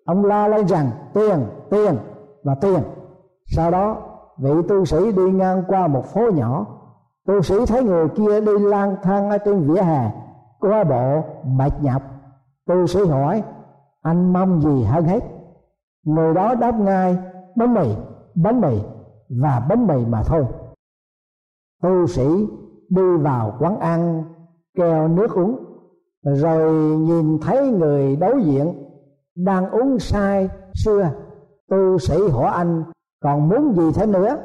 Ông 0.04 0.24
la 0.24 0.48
lên 0.48 0.66
rằng, 0.66 0.90
tiền 1.14 1.46
tiền 1.70 1.96
và 2.44 2.54
tiền. 2.54 2.82
Sau 3.46 3.70
đó, 3.70 3.96
vị 4.38 4.50
tu 4.68 4.84
sĩ 4.84 5.12
đi 5.12 5.32
ngang 5.32 5.62
qua 5.68 5.86
một 5.86 6.04
phố 6.06 6.30
nhỏ. 6.30 6.66
Tu 7.26 7.42
sĩ 7.42 7.66
thấy 7.66 7.82
người 7.82 8.08
kia 8.08 8.40
đi 8.40 8.58
lang 8.58 8.96
thang 9.02 9.30
ở 9.30 9.38
trên 9.38 9.60
vỉa 9.60 9.82
hè, 9.82 10.10
qua 10.60 10.84
bộ 10.84 11.22
mệt 11.44 11.72
nhọc. 11.80 12.02
Tu 12.66 12.86
sĩ 12.86 13.06
hỏi, 13.06 13.42
anh 14.02 14.32
mong 14.32 14.60
gì 14.60 14.84
hơn 14.84 15.04
hết? 15.04 15.24
Người 16.04 16.34
đó 16.34 16.54
đáp 16.54 16.74
ngay, 16.80 17.18
bánh 17.56 17.74
mì 17.74 17.96
bánh 18.34 18.60
mì 18.60 18.82
và 19.40 19.66
bánh 19.68 19.86
mì 19.86 20.06
mà 20.06 20.22
thôi. 20.22 20.44
Tu 21.82 22.06
sĩ 22.06 22.48
đi 22.88 23.16
vào 23.20 23.56
quán 23.58 23.78
ăn 23.78 24.24
kêu 24.76 25.08
nước 25.08 25.30
uống, 25.30 25.64
rồi 26.22 26.72
nhìn 26.98 27.38
thấy 27.38 27.70
người 27.70 28.16
đối 28.16 28.42
diện 28.42 28.74
đang 29.36 29.70
uống 29.70 29.98
sai 29.98 30.48
xưa 30.74 31.10
tu 31.72 31.98
sĩ 31.98 32.28
hỏi 32.28 32.50
anh, 32.54 32.84
còn 33.22 33.48
muốn 33.48 33.74
gì 33.76 33.92
thế 33.94 34.06
nữa? 34.06 34.36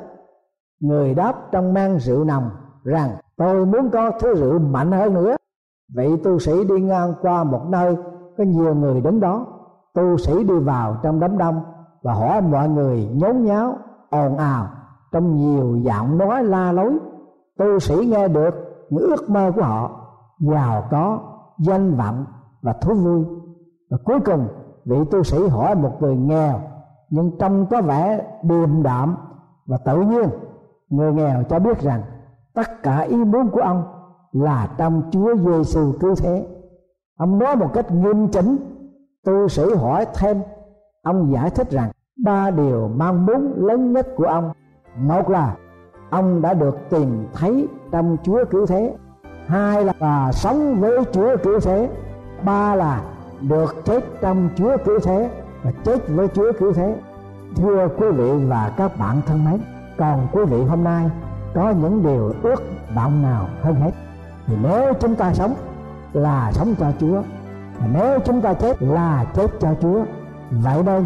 Người 0.80 1.14
đáp 1.14 1.34
trong 1.52 1.74
mang 1.74 2.00
rượu 2.00 2.24
nồng 2.24 2.50
rằng, 2.84 3.10
tôi 3.38 3.66
muốn 3.66 3.90
có 3.90 4.12
thứ 4.20 4.36
rượu 4.36 4.60
mạnh 4.60 4.92
hơn 4.92 5.14
nữa. 5.14 5.36
Vị 5.96 6.18
tu 6.24 6.40
sĩ 6.40 6.64
đi 6.64 6.82
ngang 6.82 7.14
qua 7.22 7.44
một 7.44 7.62
nơi, 7.70 7.96
có 8.38 8.44
nhiều 8.44 8.76
người 8.76 9.02
đến 9.02 9.20
đó. 9.20 9.46
Tu 9.94 10.18
sĩ 10.18 10.44
đi 10.44 10.60
vào 10.60 10.98
trong 11.04 11.20
đám 11.20 11.38
đông 11.38 11.62
và 12.02 12.14
hỏi 12.14 12.42
mọi 12.42 12.70
người 12.70 13.10
nhốn 13.14 13.44
nháo, 13.44 13.76
ồn 14.10 14.38
ào 14.38 14.68
trong 15.12 15.36
nhiều 15.36 15.78
giọng 15.84 16.18
nói 16.18 16.44
la 16.44 16.72
lối 16.72 16.98
tu 17.58 17.80
sĩ 17.80 18.06
nghe 18.06 18.28
được 18.28 18.56
những 18.90 19.04
ước 19.04 19.30
mơ 19.30 19.52
của 19.56 19.62
họ 19.62 19.92
giàu 20.40 20.84
có 20.92 21.20
danh 21.60 21.96
vọng 21.96 22.26
và 22.62 22.74
thú 22.74 22.94
vui 22.94 23.26
và 23.90 23.98
cuối 24.06 24.20
cùng 24.26 24.48
vị 24.86 24.98
tu 25.12 25.24
sĩ 25.24 25.48
hỏi 25.48 25.76
một 25.76 25.98
người 26.00 26.16
nghèo 26.16 26.60
nhưng 27.10 27.32
trông 27.40 27.66
có 27.66 27.82
vẻ 27.82 28.22
điềm 28.44 28.84
đạm 28.84 29.16
và 29.66 29.78
tự 29.78 30.02
nhiên 30.02 30.30
người 30.90 31.14
nghèo 31.14 31.44
cho 31.44 31.60
biết 31.60 31.80
rằng 31.82 32.02
tất 32.54 32.84
cả 32.84 33.00
ý 33.00 33.16
muốn 33.16 33.50
của 33.50 33.62
ông 33.62 33.84
là 34.32 34.76
trong 34.78 35.02
Chúa 35.12 35.36
Giêsu 35.36 35.92
cứu 36.00 36.16
thế. 36.16 36.48
Ông 37.18 37.40
nói 37.40 37.56
một 37.56 37.74
cách 37.74 37.92
nghiêm 37.92 38.28
chỉnh, 38.28 38.58
tu 39.26 39.48
sĩ 39.48 39.64
hỏi 39.76 40.06
thêm, 40.16 40.42
ông 41.04 41.32
giải 41.34 41.50
thích 41.50 41.72
rằng 41.72 41.92
ba 42.26 42.52
điều 42.52 42.88
mong 42.88 43.26
muốn 43.26 43.54
lớn 43.56 43.94
nhất 43.94 44.08
của 44.16 44.26
ông. 44.26 44.52
Một 44.98 45.30
là 45.30 45.56
ông 46.10 46.42
đã 46.42 46.54
được 46.54 46.78
tìm 46.90 47.28
thấy 47.34 47.68
trong 47.92 48.18
Chúa 48.24 48.46
cứu 48.46 48.66
thế. 48.66 48.96
Hai 49.48 49.86
là 49.86 49.94
và 50.00 50.32
sống 50.32 50.82
với 50.82 51.00
Chúa 51.12 51.38
cứu 51.38 51.60
thế. 51.60 51.90
Ba 52.44 52.76
là 52.76 53.02
được 53.42 53.86
chết 53.86 54.04
trong 54.22 54.50
Chúa 54.56 54.78
cứu 54.86 55.00
thế 55.00 55.30
và 55.64 55.72
chết 55.84 56.08
với 56.08 56.28
Chúa 56.28 56.52
cứu 56.60 56.74
thế. 56.74 56.96
Thưa 57.56 57.88
quý 57.98 58.08
vị 58.12 58.46
và 58.48 58.72
các 58.78 58.98
bạn 58.98 59.22
thân 59.26 59.46
mến, 59.46 59.62
còn 59.98 60.28
quý 60.32 60.46
vị 60.46 60.64
hôm 60.64 60.84
nay 60.84 61.10
có 61.54 61.70
những 61.70 62.04
điều 62.04 62.34
ước 62.44 62.64
vọng 62.96 63.22
nào 63.22 63.48
hơn 63.62 63.76
hết 63.76 63.92
thì 64.48 64.56
nếu 64.64 64.94
chúng 64.94 65.16
ta 65.16 65.34
sống 65.34 65.54
là 66.14 66.52
sống 66.54 66.76
cho 66.80 66.92
Chúa 67.00 67.22
và 67.80 67.88
nếu 67.94 68.20
chúng 68.20 68.42
ta 68.42 68.54
chết 68.54 68.82
là 68.82 69.26
chết 69.34 69.48
cho 69.60 69.70
Chúa 69.82 70.04
vậy 70.52 70.84
đây 70.84 71.06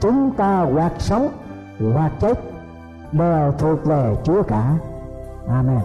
chúng 0.00 0.30
ta 0.36 0.66
hoặc 0.74 0.92
sống 0.98 1.28
hoặc 1.94 2.12
chết 2.20 2.49
đều 3.12 3.52
thuộc 3.58 3.84
về 3.84 4.16
Chúa 4.24 4.42
cả 4.42 4.74
Amen 5.48 5.80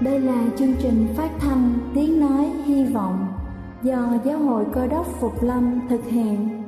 Đây 0.00 0.20
là 0.20 0.44
chương 0.58 0.74
trình 0.82 1.06
phát 1.16 1.30
thanh 1.40 1.78
Tiếng 1.94 2.20
Nói 2.20 2.50
Hy 2.64 2.84
Vọng 2.84 3.26
do 3.82 4.18
Giáo 4.24 4.38
hội 4.38 4.64
Cơ 4.72 4.86
đốc 4.86 5.06
Phục 5.20 5.42
Lâm 5.42 5.80
thực 5.88 6.04
hiện. 6.04 6.62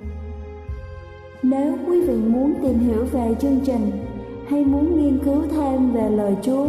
Nếu 1.42 1.74
quý 1.86 2.08
vị 2.08 2.16
muốn 2.16 2.54
tìm 2.62 2.78
hiểu 2.78 3.04
về 3.12 3.34
chương 3.40 3.60
trình 3.64 3.90
hay 4.48 4.64
muốn 4.64 5.02
nghiên 5.02 5.18
cứu 5.24 5.42
thêm 5.50 5.92
về 5.92 6.10
lời 6.10 6.36
Chúa, 6.42 6.68